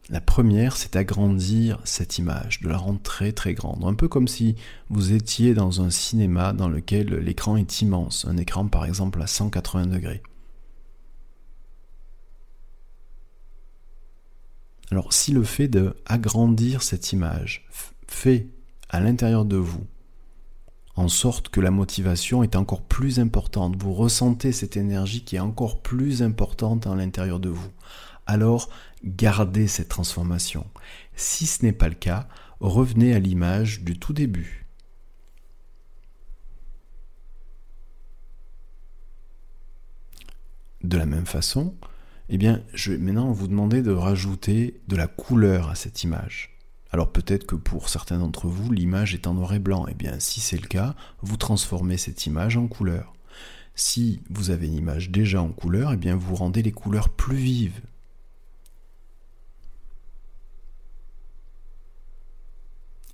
La 0.10 0.22
première, 0.22 0.78
c'est 0.78 0.96
agrandir 0.96 1.82
cette 1.84 2.18
image, 2.18 2.62
de 2.62 2.70
la 2.70 2.78
rendre 2.78 3.02
très 3.02 3.34
très 3.34 3.54
grande. 3.54 3.84
Un 3.84 3.94
peu 3.94 4.08
comme 4.08 4.30
si 4.30 4.56
vous 4.90 5.12
étiez 5.12 5.54
dans 5.54 5.82
un 5.82 5.90
cinéma 5.90 6.54
dans 6.54 6.70
lequel 6.70 7.08
l'écran 7.16 7.58
est 7.58 7.82
immense, 7.82 8.26
un 8.26 8.38
écran 8.38 8.68
par 8.68 8.86
exemple 8.86 9.22
à 9.22 9.28
180 9.28 9.88
degrés. 9.88 10.24
Alors 14.92 15.12
si 15.12 15.34
le 15.34 15.44
fait 15.44 15.68
d'agrandir 15.68 16.82
cette 16.82 17.12
image 17.12 17.68
fait 18.08 18.48
à 18.90 19.02
l'intérieur 19.02 19.44
de 19.44 19.58
vous 19.58 19.86
en 20.98 21.10
sorte 21.10 21.50
que 21.50 21.62
la 21.62 21.70
motivation 21.70 22.42
est 22.42 22.56
encore 22.56 22.82
plus 22.82 23.20
importante, 23.20 23.82
vous 23.82 23.94
ressentez 23.94 24.52
cette 24.52 24.78
énergie 24.78 25.24
qui 25.24 25.36
est 25.36 25.40
encore 25.40 25.82
plus 25.82 26.24
importante 26.24 26.88
à 26.88 26.96
l'intérieur 26.96 27.40
de 27.40 27.50
vous, 27.50 27.70
alors 28.26 28.70
gardez 29.04 29.68
cette 29.68 29.90
transformation. 29.90 30.66
Si 31.16 31.46
ce 31.46 31.64
n'est 31.64 31.72
pas 31.72 31.88
le 31.88 31.96
cas, 31.96 32.28
revenez 32.60 33.14
à 33.14 33.20
l'image 33.20 33.82
du 33.84 34.00
tout 34.00 34.12
début. 34.12 34.66
De 40.84 40.98
la 40.98 41.06
même 41.06 41.28
façon, 41.28 41.76
eh 42.30 42.40
bien, 42.40 42.64
je 42.74 42.92
vais 42.92 42.98
maintenant 42.98 43.32
vous 43.32 43.48
demander 43.48 43.84
de 43.84 43.92
rajouter 43.92 44.82
de 44.88 44.96
la 44.96 45.08
couleur 45.08 45.70
à 45.70 45.76
cette 45.76 46.04
image. 46.04 46.57
Alors 46.92 47.12
peut-être 47.12 47.46
que 47.46 47.56
pour 47.56 47.90
certains 47.90 48.20
d'entre 48.20 48.48
vous, 48.48 48.72
l'image 48.72 49.14
est 49.14 49.28
en 49.28 49.34
noir 49.34 49.54
et 49.54 49.60
blanc. 49.60 49.86
Eh 49.90 49.94
bien, 49.94 50.20
si 50.20 50.40
c'est 50.40 50.62
le 50.62 50.68
cas, 50.68 50.96
vous 51.22 51.38
transformez 51.38 51.98
cette 51.98 52.26
image 52.26 52.58
en 52.58 52.68
couleur. 52.68 53.14
Si 53.76 54.22
vous 54.30 54.50
avez 54.50 54.68
une 54.68 54.76
image 54.76 55.12
déjà 55.12 55.42
en 55.42 55.50
couleur, 55.50 55.94
eh 55.94 55.98
bien, 55.98 56.16
vous 56.16 56.36
rendez 56.36 56.64
les 56.64 56.72
couleurs 56.72 57.10
plus 57.10 57.38
vives, 57.38 57.82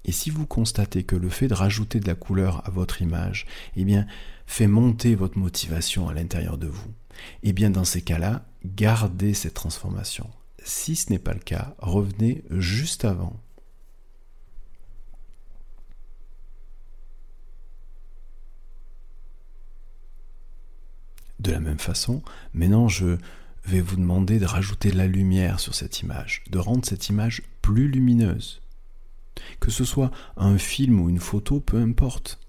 Et 0.06 0.12
si 0.12 0.30
vous 0.30 0.46
constatez 0.46 1.04
que 1.04 1.16
le 1.16 1.30
fait 1.30 1.48
de 1.48 1.54
rajouter 1.54 2.00
de 2.00 2.08
la 2.08 2.16
couleur 2.16 2.68
à 2.68 2.72
votre 2.72 3.02
image, 3.02 3.46
eh 3.76 3.86
bien, 3.86 4.06
fait 4.46 4.68
monter 4.68 5.16
votre 5.16 5.38
motivation 5.38 6.10
à 6.10 6.14
l'intérieur 6.14 6.58
de 6.58 6.68
vous, 6.68 6.92
eh 7.44 7.54
bien, 7.54 7.70
dans 7.70 7.86
ces 7.86 8.02
cas-là, 8.02 8.46
gardez 8.66 9.34
cette 9.34 9.54
transformation. 9.54 10.30
Si 10.64 10.96
ce 10.96 11.10
n'est 11.10 11.20
pas 11.20 11.34
le 11.34 11.40
cas, 11.40 11.76
revenez 11.80 12.44
juste 12.50 13.06
avant. 13.06 13.40
De 21.44 21.52
la 21.52 21.60
même 21.60 21.80
façon, 21.80 22.22
maintenant 22.54 22.88
je 22.88 23.18
vais 23.66 23.82
vous 23.82 23.98
demander 23.98 24.40
de 24.40 24.46
rajouter 24.46 24.92
de 24.92 24.98
la 24.98 25.08
lumière 25.08 25.60
sur 25.60 25.76
cette 25.76 26.00
image, 26.00 26.42
de 26.50 26.58
rendre 26.58 26.86
cette 26.86 27.10
image 27.10 27.44
plus 27.62 27.90
lumineuse. 27.90 28.62
Que 29.60 29.70
ce 29.70 29.84
soit 29.84 30.12
un 30.38 30.58
film 30.58 31.02
ou 31.02 31.10
une 31.10 31.20
photo, 31.20 31.60
peu 31.60 31.78
importe. 31.78 32.40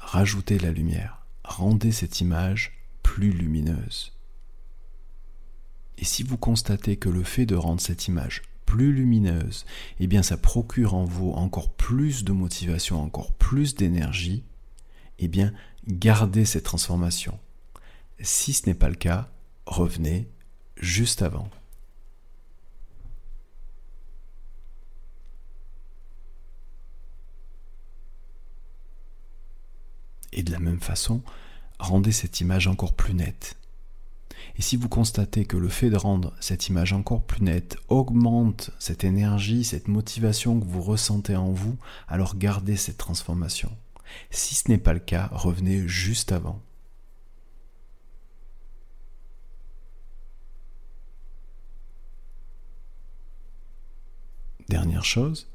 Rajoutez 0.00 0.58
la 0.58 0.72
lumière. 0.72 1.24
Rendez 1.44 1.92
cette 1.92 2.20
image 2.20 2.72
plus 3.04 3.30
lumineuse. 3.30 4.12
Et 5.98 6.04
si 6.04 6.24
vous 6.24 6.36
constatez 6.36 6.96
que 6.96 7.08
le 7.08 7.22
fait 7.22 7.46
de 7.46 7.54
rendre 7.54 7.80
cette 7.80 8.08
image 8.08 8.42
plus 8.66 8.92
lumineuse, 8.92 9.64
eh 10.00 10.08
bien 10.08 10.24
ça 10.24 10.36
procure 10.36 10.94
en 10.94 11.04
vous 11.04 11.30
encore 11.30 11.70
plus 11.70 12.24
de 12.24 12.32
motivation, 12.32 13.00
encore 13.00 13.32
plus 13.32 13.76
d'énergie, 13.76 14.42
eh 15.20 15.28
bien 15.28 15.52
gardez 15.86 16.44
cette 16.44 16.64
transformation. 16.64 17.38
Si 18.22 18.52
ce 18.52 18.66
n'est 18.68 18.74
pas 18.74 18.90
le 18.90 18.96
cas, 18.96 19.30
revenez 19.66 20.28
juste 20.76 21.22
avant. 21.22 21.48
Et 30.32 30.42
de 30.42 30.52
la 30.52 30.58
même 30.58 30.80
façon, 30.80 31.22
rendez 31.78 32.12
cette 32.12 32.40
image 32.40 32.66
encore 32.66 32.92
plus 32.92 33.14
nette. 33.14 33.56
Et 34.56 34.62
si 34.62 34.76
vous 34.76 34.88
constatez 34.88 35.46
que 35.46 35.56
le 35.56 35.68
fait 35.68 35.88
de 35.88 35.96
rendre 35.96 36.34
cette 36.40 36.68
image 36.68 36.92
encore 36.92 37.22
plus 37.22 37.42
nette 37.42 37.78
augmente 37.88 38.70
cette 38.78 39.04
énergie, 39.04 39.64
cette 39.64 39.88
motivation 39.88 40.60
que 40.60 40.66
vous 40.66 40.82
ressentez 40.82 41.36
en 41.36 41.50
vous, 41.50 41.78
alors 42.06 42.36
gardez 42.36 42.76
cette 42.76 42.98
transformation. 42.98 43.74
Si 44.30 44.54
ce 44.54 44.68
n'est 44.68 44.78
pas 44.78 44.92
le 44.92 45.00
cas, 45.00 45.30
revenez 45.32 45.88
juste 45.88 46.32
avant. 46.32 46.60
Dernière 54.70 55.04
chose, 55.04 55.48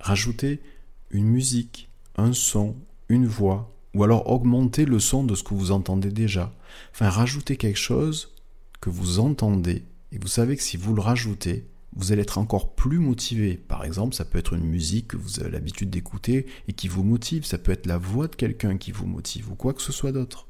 rajoutez 0.00 0.62
une 1.10 1.26
musique, 1.26 1.90
un 2.16 2.32
son, 2.32 2.76
une 3.10 3.26
voix 3.26 3.76
ou 3.92 4.04
alors 4.04 4.30
augmenter 4.30 4.86
le 4.86 5.00
son 5.00 5.22
de 5.22 5.34
ce 5.34 5.42
que 5.42 5.52
vous 5.52 5.70
entendez 5.70 6.10
déjà. 6.10 6.56
Enfin, 6.94 7.10
rajouter 7.10 7.58
quelque 7.58 7.78
chose 7.78 8.32
que 8.80 8.88
vous 8.88 9.18
entendez, 9.18 9.84
et 10.12 10.18
vous 10.18 10.28
savez 10.28 10.56
que 10.56 10.62
si 10.62 10.78
vous 10.78 10.94
le 10.94 11.02
rajoutez, 11.02 11.66
vous 11.94 12.10
allez 12.10 12.22
être 12.22 12.38
encore 12.38 12.74
plus 12.74 12.98
motivé. 12.98 13.58
Par 13.58 13.84
exemple, 13.84 14.14
ça 14.14 14.24
peut 14.24 14.38
être 14.38 14.54
une 14.54 14.64
musique 14.64 15.08
que 15.08 15.18
vous 15.18 15.40
avez 15.40 15.50
l'habitude 15.50 15.90
d'écouter 15.90 16.46
et 16.68 16.72
qui 16.72 16.88
vous 16.88 17.04
motive, 17.04 17.44
ça 17.44 17.58
peut 17.58 17.72
être 17.72 17.84
la 17.84 17.98
voix 17.98 18.28
de 18.28 18.36
quelqu'un 18.36 18.78
qui 18.78 18.92
vous 18.92 19.06
motive, 19.06 19.52
ou 19.52 19.56
quoi 19.56 19.74
que 19.74 19.82
ce 19.82 19.92
soit 19.92 20.12
d'autre. 20.12 20.47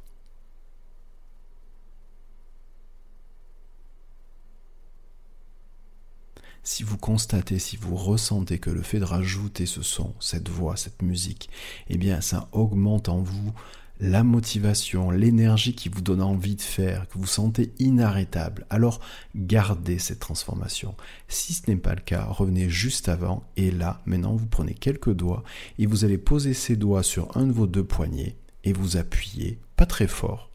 Si 6.63 6.83
vous 6.83 6.99
constatez, 6.99 7.59
si 7.59 7.77
vous 7.77 7.97
ressentez 7.97 8.59
que 8.59 8.71
le 8.71 8.83
fait 8.83 8.99
de 8.99 9.05
rajouter 9.05 9.67
ce 9.67 9.83
son, 9.83 10.15
cette 10.21 10.49
voix, 10.49 10.77
cette 10.77 11.03
musique, 11.03 11.51
eh 11.89 11.99
bien 11.99 12.21
ça 12.21 12.49
augmente 12.53 13.09
en 13.09 13.19
vous 13.19 13.53
la 14.01 14.23
motivation, 14.23 15.11
l'énergie 15.11 15.75
qui 15.75 15.89
vous 15.89 16.01
donne 16.01 16.23
envie 16.23 16.55
de 16.55 16.63
faire, 16.63 17.09
que 17.09 17.19
vous 17.19 17.27
sentez 17.27 17.73
inarrêtable, 17.79 18.65
alors 18.71 19.01
gardez 19.35 19.99
cette 19.99 20.21
transformation. 20.21 20.95
Si 21.27 21.53
ce 21.53 21.69
n'est 21.69 21.77
pas 21.77 21.95
le 21.95 22.01
cas, 22.01 22.25
revenez 22.25 22.69
juste 22.69 23.09
avant 23.09 23.43
et 23.57 23.71
là, 23.71 24.01
maintenant, 24.07 24.37
vous 24.37 24.47
prenez 24.47 24.75
quelques 24.75 25.13
doigts 25.13 25.43
et 25.79 25.87
vous 25.87 26.05
allez 26.05 26.19
poser 26.19 26.55
ces 26.55 26.77
doigts 26.77 27.03
sur 27.03 27.37
un 27.37 27.47
de 27.47 27.53
vos 27.53 27.67
deux 27.67 27.85
poignets 27.85 28.37
et 28.65 28.73
vous 28.73 28.97
appuyez, 28.97 29.59
pas 29.77 29.87
très 29.87 30.09
fort, 30.09 30.48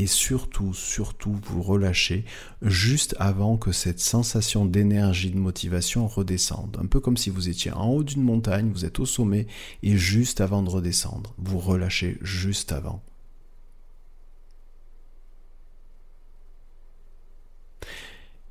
et 0.00 0.06
surtout, 0.06 0.72
surtout 0.72 1.38
vous 1.42 1.60
relâchez 1.60 2.24
juste 2.62 3.14
avant 3.18 3.58
que 3.58 3.70
cette 3.70 4.00
sensation 4.00 4.64
d'énergie, 4.64 5.30
de 5.30 5.36
motivation 5.36 6.06
redescende. 6.06 6.78
Un 6.80 6.86
peu 6.86 7.00
comme 7.00 7.18
si 7.18 7.28
vous 7.28 7.50
étiez 7.50 7.70
en 7.70 7.90
haut 7.90 8.02
d'une 8.02 8.22
montagne, 8.22 8.70
vous 8.72 8.86
êtes 8.86 8.98
au 8.98 9.04
sommet 9.04 9.46
et 9.82 9.98
juste 9.98 10.40
avant 10.40 10.62
de 10.62 10.70
redescendre, 10.70 11.34
vous 11.36 11.58
relâchez 11.58 12.16
juste 12.22 12.72
avant. 12.72 13.02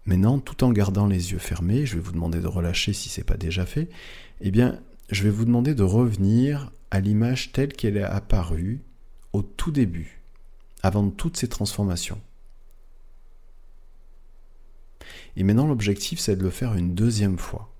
Maintenant, 0.06 0.38
tout 0.38 0.64
en 0.64 0.72
gardant 0.72 1.08
les 1.08 1.32
yeux 1.32 1.40
fermés, 1.40 1.88
je 1.88 1.96
vais 1.96 2.02
vous 2.02 2.12
demander 2.12 2.42
de 2.42 2.48
relâcher 2.48 2.94
si 2.94 3.10
ce 3.10 3.22
n'est 3.22 3.26
pas 3.26 3.38
déjà 3.38 3.66
fait, 3.66 3.90
eh 4.42 4.52
bien, 4.52 4.80
je 5.10 5.24
vais 5.24 5.32
vous 5.32 5.46
demander 5.46 5.74
de 5.74 5.82
revenir 5.82 6.72
à 6.92 7.00
l'image 7.00 7.52
telle 7.54 7.74
qu'elle 7.74 7.98
est 7.98 8.04
apparue 8.04 8.82
au 9.34 9.42
tout 9.42 9.72
début 9.72 10.19
avant 10.82 11.10
toutes 11.10 11.38
ces 11.38 11.48
transformations. 11.48 12.22
Et 15.36 15.44
maintenant, 15.44 15.68
l'objectif, 15.68 16.20
c'est 16.20 16.36
de 16.36 16.44
le 16.44 16.50
faire 16.50 16.76
une 16.76 16.96
deuxième 16.96 17.38
fois. 17.38 17.74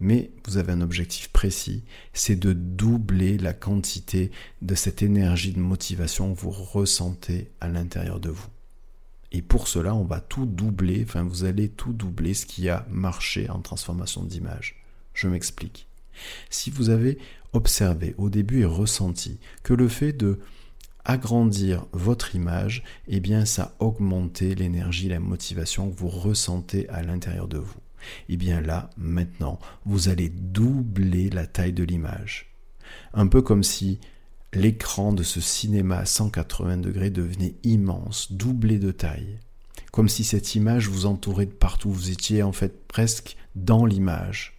Mais 0.00 0.30
vous 0.46 0.58
avez 0.58 0.72
un 0.72 0.80
objectif 0.80 1.28
précis, 1.28 1.82
c'est 2.12 2.36
de 2.36 2.52
doubler 2.52 3.36
la 3.36 3.52
quantité 3.52 4.30
de 4.62 4.74
cette 4.76 5.02
énergie 5.02 5.52
de 5.52 5.58
motivation 5.58 6.34
que 6.34 6.40
vous 6.40 6.50
ressentez 6.50 7.50
à 7.60 7.68
l'intérieur 7.68 8.20
de 8.20 8.30
vous. 8.30 8.46
Et 9.32 9.42
pour 9.42 9.66
cela, 9.66 9.94
on 9.94 10.04
va 10.04 10.20
tout 10.20 10.46
doubler, 10.46 11.02
enfin 11.02 11.24
vous 11.24 11.44
allez 11.44 11.68
tout 11.68 11.92
doubler 11.92 12.32
ce 12.32 12.46
qui 12.46 12.68
a 12.68 12.86
marché 12.90 13.50
en 13.50 13.60
transformation 13.60 14.22
d'image. 14.22 14.76
Je 15.14 15.28
m'explique. 15.28 15.88
Si 16.48 16.70
vous 16.70 16.90
avez 16.90 17.18
observé 17.52 18.14
au 18.18 18.30
début 18.30 18.60
et 18.60 18.64
ressenti 18.64 19.38
que 19.62 19.74
le 19.74 19.88
fait 19.88 20.12
de 20.12 20.38
agrandir 21.04 21.86
votre 21.92 22.34
image, 22.34 22.82
eh 23.06 23.20
bien 23.20 23.44
ça 23.44 23.74
augmenté 23.78 24.54
l'énergie, 24.54 25.08
la 25.08 25.20
motivation 25.20 25.90
que 25.90 25.96
vous 25.96 26.08
ressentez 26.08 26.88
à 26.88 27.02
l'intérieur 27.02 27.48
de 27.48 27.58
vous. 27.58 27.80
Eh 28.28 28.36
bien 28.36 28.60
là, 28.60 28.90
maintenant, 28.96 29.58
vous 29.84 30.08
allez 30.08 30.28
doubler 30.28 31.30
la 31.30 31.46
taille 31.46 31.72
de 31.72 31.84
l'image. 31.84 32.52
Un 33.12 33.26
peu 33.26 33.42
comme 33.42 33.62
si 33.62 34.00
l'écran 34.52 35.12
de 35.12 35.22
ce 35.22 35.40
cinéma 35.40 35.98
à 35.98 36.06
180 36.06 36.78
degrés 36.78 37.10
devenait 37.10 37.54
immense, 37.64 38.32
doublé 38.32 38.78
de 38.78 38.90
taille. 38.90 39.38
Comme 39.92 40.08
si 40.08 40.24
cette 40.24 40.54
image 40.54 40.88
vous 40.88 41.06
entourait 41.06 41.46
de 41.46 41.52
partout, 41.52 41.90
vous 41.90 42.10
étiez 42.10 42.42
en 42.42 42.52
fait 42.52 42.86
presque 42.86 43.36
dans 43.54 43.84
l'image. 43.84 44.57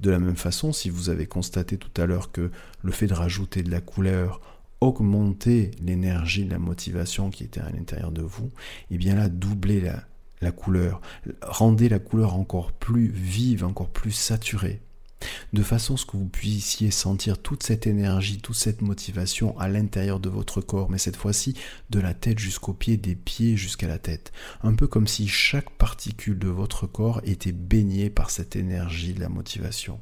De 0.00 0.10
la 0.10 0.18
même 0.18 0.36
façon, 0.36 0.72
si 0.72 0.90
vous 0.90 1.10
avez 1.10 1.26
constaté 1.26 1.76
tout 1.76 2.00
à 2.00 2.06
l'heure 2.06 2.32
que 2.32 2.50
le 2.82 2.92
fait 2.92 3.06
de 3.06 3.14
rajouter 3.14 3.62
de 3.62 3.70
la 3.70 3.80
couleur 3.80 4.40
augmentait 4.80 5.72
l'énergie, 5.82 6.46
la 6.48 6.58
motivation 6.58 7.30
qui 7.30 7.44
était 7.44 7.60
à 7.60 7.68
l'intérieur 7.70 8.10
de 8.10 8.22
vous, 8.22 8.50
et 8.90 8.94
eh 8.94 8.98
bien 8.98 9.14
là, 9.14 9.28
doublez 9.28 9.80
la, 9.80 10.04
la 10.40 10.52
couleur, 10.52 11.02
rendez 11.42 11.90
la 11.90 11.98
couleur 11.98 12.34
encore 12.34 12.72
plus 12.72 13.08
vive, 13.08 13.64
encore 13.64 13.90
plus 13.90 14.12
saturée 14.12 14.80
de 15.52 15.62
façon 15.62 15.94
à 15.94 15.96
ce 15.96 16.06
que 16.06 16.16
vous 16.16 16.28
puissiez 16.28 16.90
sentir 16.90 17.38
toute 17.38 17.62
cette 17.62 17.86
énergie, 17.86 18.38
toute 18.38 18.56
cette 18.56 18.82
motivation 18.82 19.58
à 19.58 19.68
l'intérieur 19.68 20.20
de 20.20 20.28
votre 20.28 20.60
corps, 20.60 20.90
mais 20.90 20.98
cette 20.98 21.16
fois-ci 21.16 21.54
de 21.90 22.00
la 22.00 22.14
tête 22.14 22.38
jusqu'aux 22.38 22.72
pieds, 22.72 22.96
des 22.96 23.14
pieds 23.14 23.56
jusqu'à 23.56 23.88
la 23.88 23.98
tête. 23.98 24.32
Un 24.62 24.74
peu 24.74 24.86
comme 24.86 25.06
si 25.06 25.28
chaque 25.28 25.70
particule 25.70 26.38
de 26.38 26.48
votre 26.48 26.86
corps 26.86 27.20
était 27.24 27.52
baignée 27.52 28.10
par 28.10 28.30
cette 28.30 28.56
énergie 28.56 29.14
de 29.14 29.20
la 29.20 29.28
motivation. 29.28 30.00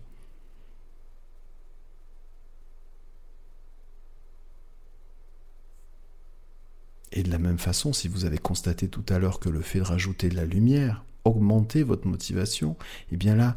Et 7.12 7.22
de 7.22 7.30
la 7.30 7.38
même 7.38 7.58
façon, 7.58 7.92
si 7.92 8.06
vous 8.06 8.24
avez 8.26 8.38
constaté 8.38 8.88
tout 8.88 9.04
à 9.08 9.18
l'heure 9.18 9.40
que 9.40 9.48
le 9.48 9.62
fait 9.62 9.78
de 9.78 9.84
rajouter 9.84 10.28
de 10.28 10.36
la 10.36 10.44
lumière 10.44 11.04
augmentait 11.24 11.82
votre 11.82 12.06
motivation, 12.06 12.76
et 13.10 13.14
eh 13.14 13.16
bien 13.16 13.34
là, 13.34 13.56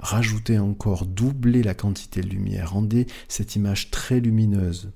rajoutez 0.00 0.58
encore, 0.58 1.06
doublez 1.06 1.62
la 1.62 1.74
quantité 1.74 2.20
de 2.20 2.28
lumière, 2.28 2.72
rendez 2.72 3.06
cette 3.28 3.56
image 3.56 3.90
très 3.90 4.20
lumineuse, 4.20 4.90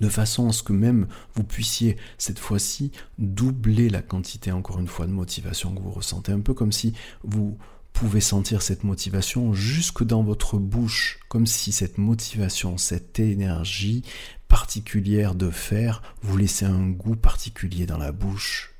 de 0.00 0.08
façon 0.08 0.48
à 0.48 0.52
ce 0.52 0.62
que 0.62 0.72
même 0.72 1.08
vous 1.34 1.44
puissiez 1.44 1.96
cette 2.18 2.38
fois-ci 2.38 2.92
doubler 3.18 3.88
la 3.88 4.02
quantité 4.02 4.52
encore 4.52 4.78
une 4.78 4.86
fois 4.86 5.06
de 5.06 5.12
motivation 5.12 5.74
que 5.74 5.80
vous 5.80 5.90
ressentez, 5.90 6.32
un 6.32 6.40
peu 6.40 6.54
comme 6.54 6.72
si 6.72 6.92
vous 7.24 7.58
pouvez 7.92 8.20
sentir 8.20 8.62
cette 8.62 8.84
motivation 8.84 9.52
jusque 9.54 10.04
dans 10.04 10.22
votre 10.22 10.58
bouche, 10.58 11.18
comme 11.28 11.46
si 11.46 11.72
cette 11.72 11.98
motivation, 11.98 12.78
cette 12.78 13.18
énergie 13.18 14.04
particulière 14.46 15.34
de 15.34 15.50
faire 15.50 16.02
vous 16.22 16.36
laissait 16.36 16.66
un 16.66 16.88
goût 16.88 17.16
particulier 17.16 17.86
dans 17.86 17.98
la 17.98 18.12
bouche. 18.12 18.77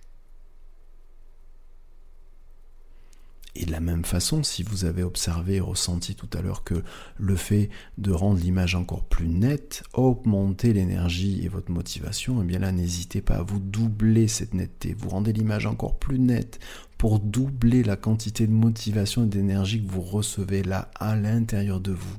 Et 3.60 3.66
de 3.66 3.72
la 3.72 3.80
même 3.80 4.04
façon, 4.04 4.44
si 4.44 4.62
vous 4.62 4.84
avez 4.84 5.02
observé 5.02 5.56
et 5.56 5.60
ressenti 5.60 6.14
tout 6.14 6.28
à 6.32 6.42
l'heure 6.42 6.62
que 6.62 6.84
le 7.16 7.34
fait 7.34 7.70
de 7.98 8.12
rendre 8.12 8.38
l'image 8.38 8.76
encore 8.76 9.02
plus 9.02 9.26
nette, 9.26 9.82
augmenter 9.94 10.72
l'énergie 10.72 11.44
et 11.44 11.48
votre 11.48 11.72
motivation, 11.72 12.40
eh 12.40 12.44
bien 12.44 12.60
là, 12.60 12.70
n'hésitez 12.70 13.20
pas 13.20 13.38
à 13.38 13.42
vous 13.42 13.58
doubler 13.58 14.28
cette 14.28 14.54
netteté. 14.54 14.94
Vous 14.96 15.08
rendez 15.08 15.32
l'image 15.32 15.66
encore 15.66 15.98
plus 15.98 16.20
nette 16.20 16.60
pour 16.98 17.18
doubler 17.18 17.82
la 17.82 17.96
quantité 17.96 18.46
de 18.46 18.52
motivation 18.52 19.24
et 19.24 19.28
d'énergie 19.28 19.84
que 19.84 19.90
vous 19.90 20.02
recevez 20.02 20.62
là 20.62 20.92
à 20.94 21.16
l'intérieur 21.16 21.80
de 21.80 21.90
vous. 21.90 22.16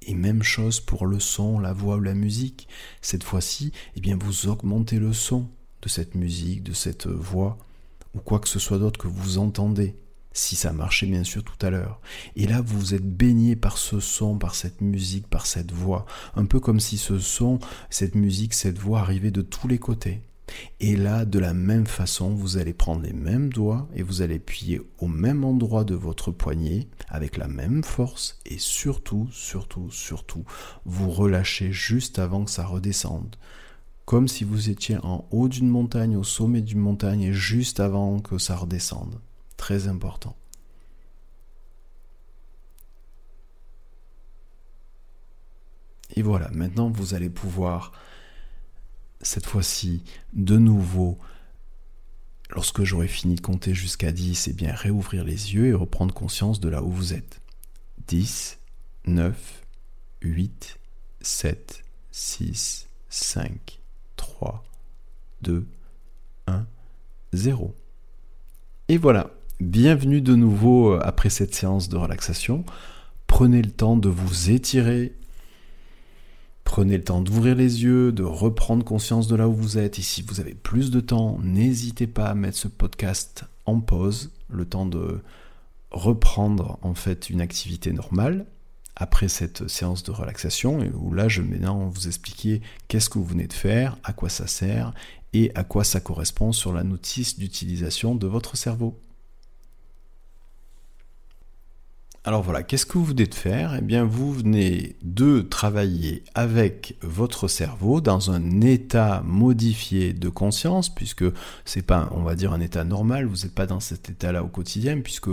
Et 0.00 0.14
même 0.14 0.42
chose 0.42 0.80
pour 0.80 1.04
le 1.04 1.20
son, 1.20 1.58
la 1.58 1.74
voix 1.74 1.96
ou 1.96 2.00
la 2.00 2.14
musique. 2.14 2.68
Cette 3.02 3.22
fois-ci, 3.22 3.70
eh 3.96 4.00
bien, 4.00 4.16
vous 4.18 4.48
augmentez 4.48 4.98
le 4.98 5.12
son 5.12 5.46
de 5.82 5.90
cette 5.90 6.14
musique, 6.14 6.62
de 6.62 6.72
cette 6.72 7.06
voix 7.06 7.58
ou 8.14 8.20
quoi 8.20 8.38
que 8.38 8.48
ce 8.48 8.58
soit 8.58 8.78
d'autre 8.78 8.98
que 8.98 9.08
vous 9.08 9.38
entendez, 9.38 9.96
si 10.32 10.56
ça 10.56 10.72
marchait 10.72 11.06
bien 11.06 11.24
sûr 11.24 11.42
tout 11.44 11.64
à 11.64 11.70
l'heure. 11.70 12.00
Et 12.36 12.46
là, 12.46 12.60
vous 12.60 12.94
êtes 12.94 13.06
baigné 13.06 13.56
par 13.56 13.78
ce 13.78 14.00
son, 14.00 14.36
par 14.38 14.54
cette 14.54 14.80
musique, 14.80 15.28
par 15.28 15.46
cette 15.46 15.72
voix, 15.72 16.06
un 16.34 16.44
peu 16.44 16.60
comme 16.60 16.80
si 16.80 16.98
ce 16.98 17.18
son, 17.18 17.58
cette 17.90 18.14
musique, 18.14 18.54
cette 18.54 18.78
voix 18.78 19.00
arrivait 19.00 19.30
de 19.30 19.42
tous 19.42 19.68
les 19.68 19.78
côtés. 19.78 20.20
Et 20.80 20.96
là, 20.96 21.24
de 21.24 21.38
la 21.38 21.54
même 21.54 21.86
façon, 21.86 22.34
vous 22.34 22.58
allez 22.58 22.74
prendre 22.74 23.02
les 23.02 23.12
mêmes 23.12 23.52
doigts 23.52 23.88
et 23.94 24.02
vous 24.02 24.20
allez 24.22 24.36
appuyer 24.36 24.80
au 24.98 25.08
même 25.08 25.44
endroit 25.44 25.84
de 25.84 25.94
votre 25.94 26.30
poignet 26.32 26.88
avec 27.08 27.36
la 27.36 27.48
même 27.48 27.82
force 27.82 28.38
et 28.44 28.58
surtout, 28.58 29.28
surtout, 29.32 29.90
surtout, 29.90 30.44
vous 30.84 31.10
relâchez 31.10 31.72
juste 31.72 32.18
avant 32.18 32.44
que 32.44 32.50
ça 32.50 32.66
redescende 32.66 33.36
comme 34.04 34.28
si 34.28 34.44
vous 34.44 34.70
étiez 34.70 34.98
en 34.98 35.26
haut 35.30 35.48
d'une 35.48 35.68
montagne, 35.68 36.16
au 36.16 36.24
sommet 36.24 36.60
d'une 36.60 36.80
montagne, 36.80 37.22
et 37.22 37.32
juste 37.32 37.80
avant 37.80 38.20
que 38.20 38.38
ça 38.38 38.56
redescende. 38.56 39.20
Très 39.56 39.88
important. 39.88 40.36
Et 46.16 46.22
voilà, 46.22 46.48
maintenant 46.50 46.90
vous 46.90 47.14
allez 47.14 47.30
pouvoir, 47.30 47.92
cette 49.20 49.46
fois-ci, 49.46 50.04
de 50.32 50.58
nouveau, 50.58 51.18
lorsque 52.50 52.84
j'aurai 52.84 53.08
fini 53.08 53.34
de 53.34 53.40
compter 53.40 53.74
jusqu'à 53.74 54.12
10, 54.12 54.46
et 54.46 54.50
eh 54.50 54.54
bien 54.54 54.72
réouvrir 54.74 55.24
les 55.24 55.54
yeux 55.54 55.66
et 55.66 55.74
reprendre 55.74 56.14
conscience 56.14 56.60
de 56.60 56.68
là 56.68 56.82
où 56.82 56.90
vous 56.90 57.14
êtes. 57.14 57.40
10, 58.06 58.58
9, 59.06 59.64
8, 60.20 60.78
7, 61.22 61.84
6, 62.12 62.88
5, 63.08 63.80
3, 64.16 64.64
2, 65.42 65.66
1, 66.46 66.66
0. 67.32 67.74
Et 68.88 68.96
voilà, 68.96 69.30
bienvenue 69.60 70.20
de 70.20 70.34
nouveau 70.34 70.92
euh, 70.92 71.00
après 71.02 71.30
cette 71.30 71.54
séance 71.54 71.88
de 71.88 71.96
relaxation. 71.96 72.64
Prenez 73.26 73.62
le 73.62 73.70
temps 73.70 73.96
de 73.96 74.08
vous 74.08 74.50
étirer. 74.50 75.14
Prenez 76.64 76.96
le 76.96 77.04
temps 77.04 77.20
d'ouvrir 77.20 77.54
les 77.54 77.82
yeux, 77.82 78.12
de 78.12 78.22
reprendre 78.22 78.84
conscience 78.84 79.28
de 79.28 79.36
là 79.36 79.48
où 79.48 79.54
vous 79.54 79.78
êtes. 79.78 79.98
Et 79.98 80.02
si 80.02 80.22
vous 80.22 80.40
avez 80.40 80.54
plus 80.54 80.90
de 80.90 81.00
temps, 81.00 81.38
n'hésitez 81.42 82.06
pas 82.06 82.26
à 82.26 82.34
mettre 82.34 82.58
ce 82.58 82.68
podcast 82.68 83.44
en 83.66 83.80
pause, 83.80 84.32
le 84.48 84.64
temps 84.64 84.86
de 84.86 85.20
reprendre 85.90 86.78
en 86.82 86.94
fait 86.94 87.30
une 87.30 87.40
activité 87.40 87.92
normale 87.92 88.46
après 88.96 89.28
cette 89.28 89.68
séance 89.68 90.02
de 90.02 90.12
relaxation, 90.12 90.78
où 90.94 91.12
là 91.12 91.28
je 91.28 91.42
vais 91.42 91.48
maintenant 91.48 91.88
vous 91.88 92.06
expliquer 92.06 92.62
qu'est-ce 92.88 93.10
que 93.10 93.18
vous 93.18 93.24
venez 93.24 93.46
de 93.46 93.52
faire, 93.52 93.96
à 94.04 94.12
quoi 94.12 94.28
ça 94.28 94.46
sert 94.46 94.92
et 95.32 95.50
à 95.54 95.64
quoi 95.64 95.82
ça 95.82 96.00
correspond 96.00 96.52
sur 96.52 96.72
la 96.72 96.84
notice 96.84 97.38
d'utilisation 97.38 98.14
de 98.14 98.26
votre 98.26 98.56
cerveau. 98.56 99.00
Alors 102.26 102.42
voilà, 102.42 102.62
qu'est-ce 102.62 102.86
que 102.86 102.96
vous 102.96 103.04
venez 103.04 103.26
de 103.26 103.34
faire? 103.34 103.74
Eh 103.74 103.82
bien, 103.82 104.02
vous 104.02 104.32
venez 104.32 104.96
de 105.02 105.42
travailler 105.42 106.24
avec 106.34 106.96
votre 107.02 107.48
cerveau 107.48 108.00
dans 108.00 108.30
un 108.30 108.62
état 108.62 109.22
modifié 109.26 110.14
de 110.14 110.30
conscience, 110.30 110.88
puisque 110.88 111.26
c'est 111.66 111.82
pas, 111.82 112.08
on 112.12 112.22
va 112.22 112.34
dire, 112.34 112.54
un 112.54 112.60
état 112.60 112.82
normal. 112.82 113.26
Vous 113.26 113.42
n'êtes 113.42 113.54
pas 113.54 113.66
dans 113.66 113.80
cet 113.80 114.08
état-là 114.08 114.42
au 114.42 114.48
quotidien, 114.48 115.02
puisque 115.02 115.28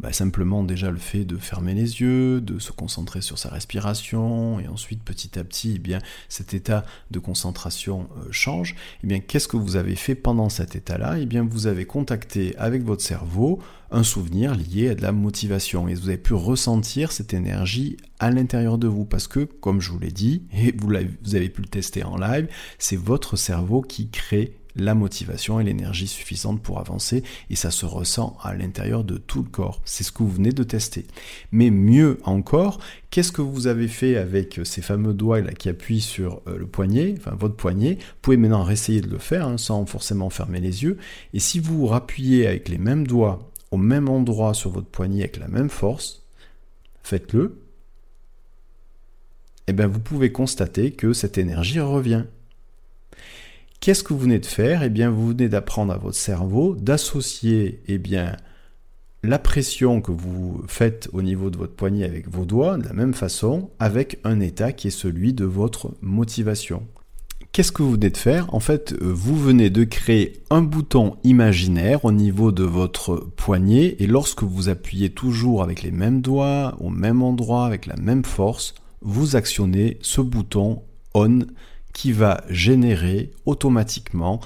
bah, 0.00 0.14
simplement 0.14 0.64
déjà 0.64 0.90
le 0.90 0.98
fait 0.98 1.24
de 1.24 1.36
fermer 1.36 1.74
les 1.74 2.00
yeux, 2.00 2.40
de 2.40 2.58
se 2.58 2.72
concentrer 2.72 3.20
sur 3.20 3.38
sa 3.38 3.50
respiration, 3.50 4.58
et 4.58 4.66
ensuite 4.66 5.02
petit 5.02 5.38
à 5.38 5.44
petit, 5.44 5.74
eh 5.76 5.78
bien 5.78 5.98
cet 6.30 6.54
état 6.54 6.84
de 7.10 7.18
concentration 7.18 8.08
euh, 8.16 8.28
change. 8.30 8.76
Eh 9.04 9.06
bien, 9.06 9.20
qu'est-ce 9.20 9.46
que 9.46 9.58
vous 9.58 9.76
avez 9.76 9.96
fait 9.96 10.14
pendant 10.14 10.48
cet 10.48 10.74
état-là? 10.74 11.18
Eh 11.18 11.26
bien, 11.26 11.46
vous 11.48 11.66
avez 11.66 11.84
contacté 11.84 12.56
avec 12.56 12.82
votre 12.82 13.02
cerveau 13.02 13.60
un 13.90 14.02
souvenir 14.02 14.54
lié 14.54 14.90
à 14.90 14.94
de 14.94 15.02
la 15.02 15.12
motivation, 15.12 15.86
et 15.86 15.94
vous 15.94 16.08
avez 16.08 16.16
pu 16.16 16.32
ressentir 16.32 17.12
cette 17.12 17.34
énergie 17.34 17.98
à 18.18 18.30
l'intérieur 18.30 18.78
de 18.78 18.88
vous, 18.88 19.04
parce 19.04 19.28
que, 19.28 19.40
comme 19.40 19.82
je 19.82 19.90
vous 19.90 19.98
l'ai 19.98 20.12
dit, 20.12 20.44
et 20.54 20.72
vous, 20.72 20.88
vous 21.22 21.34
avez 21.34 21.50
pu 21.50 21.60
le 21.60 21.68
tester 21.68 22.04
en 22.04 22.16
live, 22.16 22.48
c'est 22.78 22.96
votre 22.96 23.36
cerveau 23.36 23.82
qui 23.82 24.08
crée 24.08 24.59
la 24.76 24.94
motivation 24.94 25.60
et 25.60 25.64
l'énergie 25.64 26.06
suffisante 26.06 26.62
pour 26.62 26.78
avancer 26.78 27.22
et 27.48 27.56
ça 27.56 27.70
se 27.70 27.86
ressent 27.86 28.36
à 28.42 28.54
l'intérieur 28.54 29.04
de 29.04 29.16
tout 29.16 29.42
le 29.42 29.48
corps. 29.48 29.80
C'est 29.84 30.04
ce 30.04 30.12
que 30.12 30.22
vous 30.22 30.30
venez 30.30 30.52
de 30.52 30.62
tester. 30.62 31.06
Mais 31.52 31.70
mieux 31.70 32.18
encore, 32.24 32.80
qu'est-ce 33.10 33.32
que 33.32 33.42
vous 33.42 33.66
avez 33.66 33.88
fait 33.88 34.16
avec 34.16 34.60
ces 34.64 34.82
fameux 34.82 35.14
doigts 35.14 35.42
qui 35.42 35.68
appuient 35.68 36.00
sur 36.00 36.42
euh, 36.46 36.56
le 36.56 36.66
poignet, 36.66 37.14
enfin 37.16 37.36
votre 37.38 37.56
poignet? 37.56 37.94
Vous 37.94 38.18
pouvez 38.22 38.36
maintenant 38.36 38.68
essayer 38.68 39.00
de 39.00 39.10
le 39.10 39.18
faire 39.18 39.46
hein, 39.46 39.58
sans 39.58 39.86
forcément 39.86 40.30
fermer 40.30 40.60
les 40.60 40.82
yeux. 40.82 40.98
Et 41.34 41.40
si 41.40 41.58
vous 41.58 41.86
rappuyez 41.86 42.46
avec 42.46 42.68
les 42.68 42.78
mêmes 42.78 43.06
doigts 43.06 43.50
au 43.70 43.76
même 43.76 44.08
endroit 44.08 44.54
sur 44.54 44.70
votre 44.70 44.88
poignet 44.88 45.20
avec 45.20 45.38
la 45.38 45.48
même 45.48 45.70
force, 45.70 46.22
faites-le 47.02 47.60
eh 49.70 49.72
bien 49.72 49.86
vous 49.86 50.00
pouvez 50.00 50.32
constater 50.32 50.90
que 50.90 51.12
cette 51.12 51.38
énergie 51.38 51.78
revient. 51.78 52.24
Qu'est-ce 53.80 54.04
que 54.04 54.12
vous 54.12 54.18
venez 54.18 54.38
de 54.38 54.44
faire? 54.46 54.82
Eh 54.82 54.90
bien 54.90 55.08
vous 55.08 55.28
venez 55.28 55.48
d'apprendre 55.48 55.90
à 55.90 55.96
votre 55.96 56.16
cerveau 56.16 56.76
d'associer 56.76 57.80
eh 57.88 57.96
bien 57.96 58.36
la 59.22 59.38
pression 59.38 60.02
que 60.02 60.12
vous 60.12 60.62
faites 60.66 61.08
au 61.14 61.22
niveau 61.22 61.48
de 61.48 61.56
votre 61.56 61.72
poignet 61.72 62.04
avec 62.04 62.28
vos 62.28 62.44
doigts 62.44 62.76
de 62.76 62.84
la 62.84 62.92
même 62.92 63.14
façon 63.14 63.70
avec 63.78 64.18
un 64.22 64.40
état 64.40 64.72
qui 64.72 64.88
est 64.88 64.90
celui 64.90 65.32
de 65.32 65.46
votre 65.46 65.94
motivation. 66.02 66.86
Qu'est-ce 67.52 67.72
que 67.72 67.82
vous 67.82 67.92
venez 67.92 68.10
de 68.10 68.16
faire? 68.18 68.52
En 68.54 68.60
fait, 68.60 68.94
vous 69.00 69.34
venez 69.34 69.70
de 69.70 69.84
créer 69.84 70.42
un 70.50 70.60
bouton 70.60 71.16
imaginaire 71.24 72.04
au 72.04 72.12
niveau 72.12 72.52
de 72.52 72.64
votre 72.64 73.16
poignet 73.16 73.96
et 73.98 74.06
lorsque 74.06 74.42
vous 74.42 74.68
appuyez 74.68 75.08
toujours 75.08 75.62
avec 75.62 75.82
les 75.82 75.90
mêmes 75.90 76.20
doigts, 76.20 76.76
au 76.80 76.90
même 76.90 77.22
endroit, 77.22 77.64
avec 77.64 77.86
la 77.86 77.96
même 77.96 78.26
force, 78.26 78.74
vous 79.00 79.36
actionnez 79.36 79.96
ce 80.02 80.20
bouton 80.20 80.82
on 81.14 81.40
qui 81.92 82.12
va 82.12 82.42
générer 82.48 83.30
automatiquement 83.46 84.40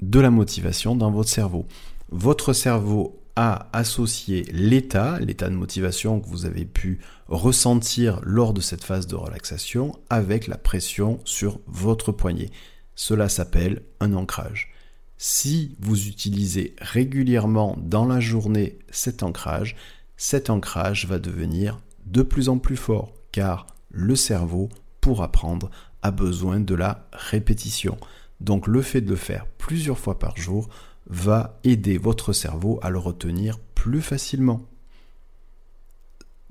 de 0.00 0.20
la 0.20 0.30
motivation 0.30 0.96
dans 0.96 1.10
votre 1.10 1.28
cerveau. 1.28 1.66
Votre 2.10 2.52
cerveau 2.52 3.20
a 3.36 3.68
associé 3.72 4.44
l'état, 4.52 5.18
l'état 5.20 5.48
de 5.48 5.54
motivation 5.54 6.20
que 6.20 6.28
vous 6.28 6.46
avez 6.46 6.64
pu 6.64 7.00
ressentir 7.28 8.20
lors 8.22 8.52
de 8.52 8.60
cette 8.60 8.84
phase 8.84 9.06
de 9.06 9.14
relaxation 9.14 9.96
avec 10.10 10.46
la 10.46 10.58
pression 10.58 11.20
sur 11.24 11.60
votre 11.66 12.12
poignet. 12.12 12.50
Cela 12.94 13.28
s'appelle 13.28 13.82
un 14.00 14.14
ancrage. 14.14 14.72
Si 15.16 15.76
vous 15.80 16.08
utilisez 16.08 16.74
régulièrement 16.80 17.76
dans 17.80 18.06
la 18.06 18.20
journée 18.20 18.78
cet 18.90 19.22
ancrage, 19.22 19.76
cet 20.16 20.50
ancrage 20.50 21.06
va 21.06 21.18
devenir 21.18 21.78
de 22.06 22.22
plus 22.22 22.48
en 22.48 22.58
plus 22.58 22.76
fort 22.76 23.12
car 23.32 23.66
le 23.90 24.16
cerveau, 24.16 24.68
pour 25.00 25.22
apprendre, 25.22 25.70
a 26.02 26.10
besoin 26.10 26.60
de 26.60 26.74
la 26.74 27.08
répétition. 27.12 27.98
Donc 28.40 28.66
le 28.66 28.82
fait 28.82 29.00
de 29.00 29.10
le 29.10 29.16
faire 29.16 29.46
plusieurs 29.58 29.98
fois 29.98 30.18
par 30.18 30.36
jour 30.36 30.68
va 31.06 31.58
aider 31.64 31.98
votre 31.98 32.32
cerveau 32.32 32.78
à 32.82 32.90
le 32.90 32.98
retenir 32.98 33.58
plus 33.74 34.00
facilement. 34.00 34.62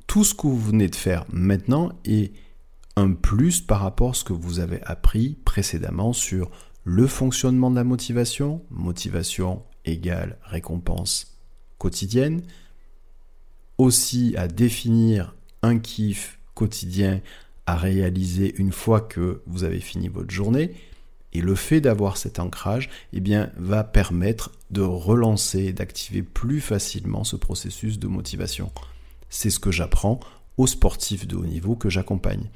Tout 0.07 0.23
ce 0.23 0.33
que 0.33 0.47
vous 0.47 0.59
venez 0.59 0.87
de 0.87 0.95
faire 0.95 1.25
maintenant 1.31 1.91
est 2.05 2.33
un 2.95 3.13
plus 3.13 3.61
par 3.61 3.81
rapport 3.81 4.11
à 4.11 4.13
ce 4.13 4.23
que 4.23 4.33
vous 4.33 4.59
avez 4.59 4.81
appris 4.83 5.37
précédemment 5.45 6.13
sur 6.13 6.51
le 6.83 7.07
fonctionnement 7.07 7.69
de 7.71 7.75
la 7.75 7.83
motivation, 7.83 8.63
motivation 8.69 9.63
égale 9.85 10.37
récompense 10.43 11.37
quotidienne, 11.77 12.41
aussi 13.77 14.35
à 14.37 14.47
définir 14.47 15.35
un 15.61 15.79
kiff 15.79 16.39
quotidien 16.53 17.21
à 17.69 17.75
réaliser 17.75 18.55
une 18.57 18.71
fois 18.71 18.99
que 18.99 19.41
vous 19.45 19.63
avez 19.63 19.79
fini 19.79 20.07
votre 20.07 20.31
journée, 20.31 20.71
et 21.33 21.41
le 21.41 21.53
fait 21.53 21.81
d'avoir 21.81 22.17
cet 22.17 22.39
ancrage 22.39 22.89
eh 23.13 23.19
bien, 23.19 23.51
va 23.57 23.83
permettre 23.83 24.51
de 24.71 24.81
relancer, 24.81 25.71
d'activer 25.71 26.23
plus 26.23 26.61
facilement 26.61 27.23
ce 27.23 27.35
processus 27.35 27.99
de 27.99 28.07
motivation. 28.07 28.71
C'est 29.29 29.51
ce 29.51 29.59
que 29.59 29.69
j'apprends 29.69 30.19
aux 30.57 30.65
sportifs 30.65 31.27
de 31.27 31.35
haut 31.35 31.45
niveau 31.45 31.75
que 31.75 31.91
j'accompagne. 31.91 32.49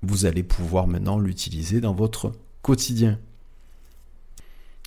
Vous 0.00 0.24
allez 0.24 0.42
pouvoir 0.42 0.86
maintenant 0.86 1.18
l'utiliser 1.18 1.82
dans 1.82 1.94
votre 1.94 2.32
quotidien. 2.62 3.18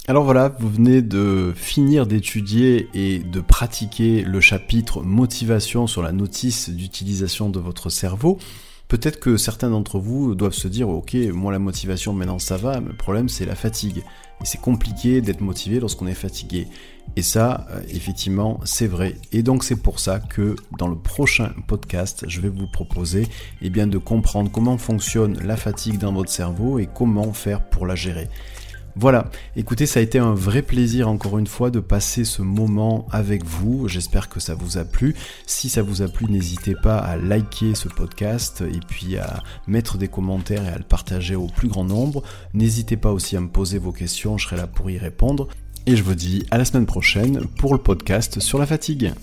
Alors 0.08 0.24
voilà, 0.24 0.50
vous 0.60 0.70
venez 0.70 1.04
de 1.04 1.54
finir 1.56 2.08
d'étudier 2.08 2.88
et 2.96 3.20
de 3.20 3.42
pratiquer 3.42 4.24
le 4.24 4.42
chapitre 4.42 5.04
motivation 5.04 5.86
sur 5.86 6.02
la 6.02 6.14
notice 6.14 6.72
d'utilisation 6.72 7.52
de 7.52 7.60
votre 7.60 7.92
cerveau. 7.92 8.40
Peut-être 8.88 9.20
que 9.20 9.36
certains 9.36 9.70
d'entre 9.70 10.00
vous 10.00 10.34
doivent 10.34 10.54
se 10.54 10.70
dire, 10.70 10.88
ok, 10.88 11.14
moi 11.34 11.52
la 11.52 11.60
motivation 11.60 12.14
maintenant 12.14 12.40
ça 12.40 12.56
va, 12.56 12.80
mais 12.80 12.90
le 12.90 12.96
problème 12.96 13.28
c'est 13.28 13.46
la 13.46 13.56
fatigue. 13.56 14.04
Et 14.42 14.46
c'est 14.46 14.62
compliqué 14.62 15.20
d'être 15.20 15.42
motivé 15.42 15.80
lorsqu'on 15.80 16.08
est 16.08 16.14
fatigué. 16.14 16.68
Et 17.16 17.22
ça, 17.22 17.68
euh, 17.72 17.82
effectivement, 17.90 18.60
c'est 18.64 18.88
vrai. 18.88 19.16
Et 19.32 19.44
donc 19.44 19.64
c'est 19.64 19.76
pour 19.76 20.00
ça 20.00 20.20
que 20.20 20.56
dans 20.78 20.88
le 20.88 20.96
prochain 20.96 21.52
podcast, 21.68 22.26
je 22.28 22.40
vais 22.40 22.50
vous 22.50 22.68
proposer 22.68 23.28
eh 23.62 23.70
bien, 23.70 23.88
de 23.88 23.98
comprendre 23.98 24.52
comment 24.52 24.78
fonctionne 24.78 25.38
la 25.44 25.58
fatigue 25.58 25.98
dans 25.98 26.14
votre 26.14 26.32
cerveau 26.32 26.80
et 26.80 26.88
comment 26.88 27.34
faire 27.34 27.68
pour 27.70 27.88
la 27.88 27.96
gérer. 27.96 28.30
Voilà, 29.00 29.30
écoutez, 29.56 29.86
ça 29.86 30.00
a 30.00 30.04
été 30.04 30.18
un 30.18 30.34
vrai 30.34 30.64
plaisir 30.64 31.08
encore 31.08 31.38
une 31.38 31.46
fois 31.46 31.70
de 31.70 31.80
passer 31.80 32.26
ce 32.26 32.42
moment 32.42 33.06
avec 33.12 33.46
vous. 33.46 33.88
J'espère 33.88 34.28
que 34.28 34.40
ça 34.40 34.56
vous 34.56 34.80
a 34.80 34.86
plu. 34.86 35.14
Si 35.46 35.70
ça 35.70 35.84
vous 35.84 36.02
a 36.02 36.08
plu, 36.08 36.26
n'hésitez 36.26 36.74
pas 36.74 36.98
à 36.98 37.16
liker 37.16 37.76
ce 37.76 37.90
podcast 37.90 38.64
et 38.68 38.80
puis 38.88 39.18
à 39.18 39.44
mettre 39.68 40.00
des 40.00 40.08
commentaires 40.08 40.64
et 40.64 40.70
à 40.70 40.80
le 40.80 40.84
partager 40.84 41.36
au 41.36 41.46
plus 41.46 41.68
grand 41.68 41.84
nombre. 41.84 42.24
N'hésitez 42.56 42.98
pas 42.98 43.12
aussi 43.12 43.38
à 43.38 43.40
me 43.40 43.50
poser 43.50 43.78
vos 43.78 43.92
questions, 43.92 44.40
je 44.40 44.48
serai 44.48 44.58
là 44.58 44.66
pour 44.66 44.90
y 44.90 44.98
répondre. 44.98 45.48
Et 45.86 45.96
je 45.96 46.02
vous 46.02 46.16
dis 46.16 46.48
à 46.50 46.58
la 46.58 46.66
semaine 46.66 46.88
prochaine 46.88 47.46
pour 47.60 47.74
le 47.74 47.80
podcast 47.80 48.40
sur 48.40 48.58
la 48.58 48.66
fatigue. 48.66 49.14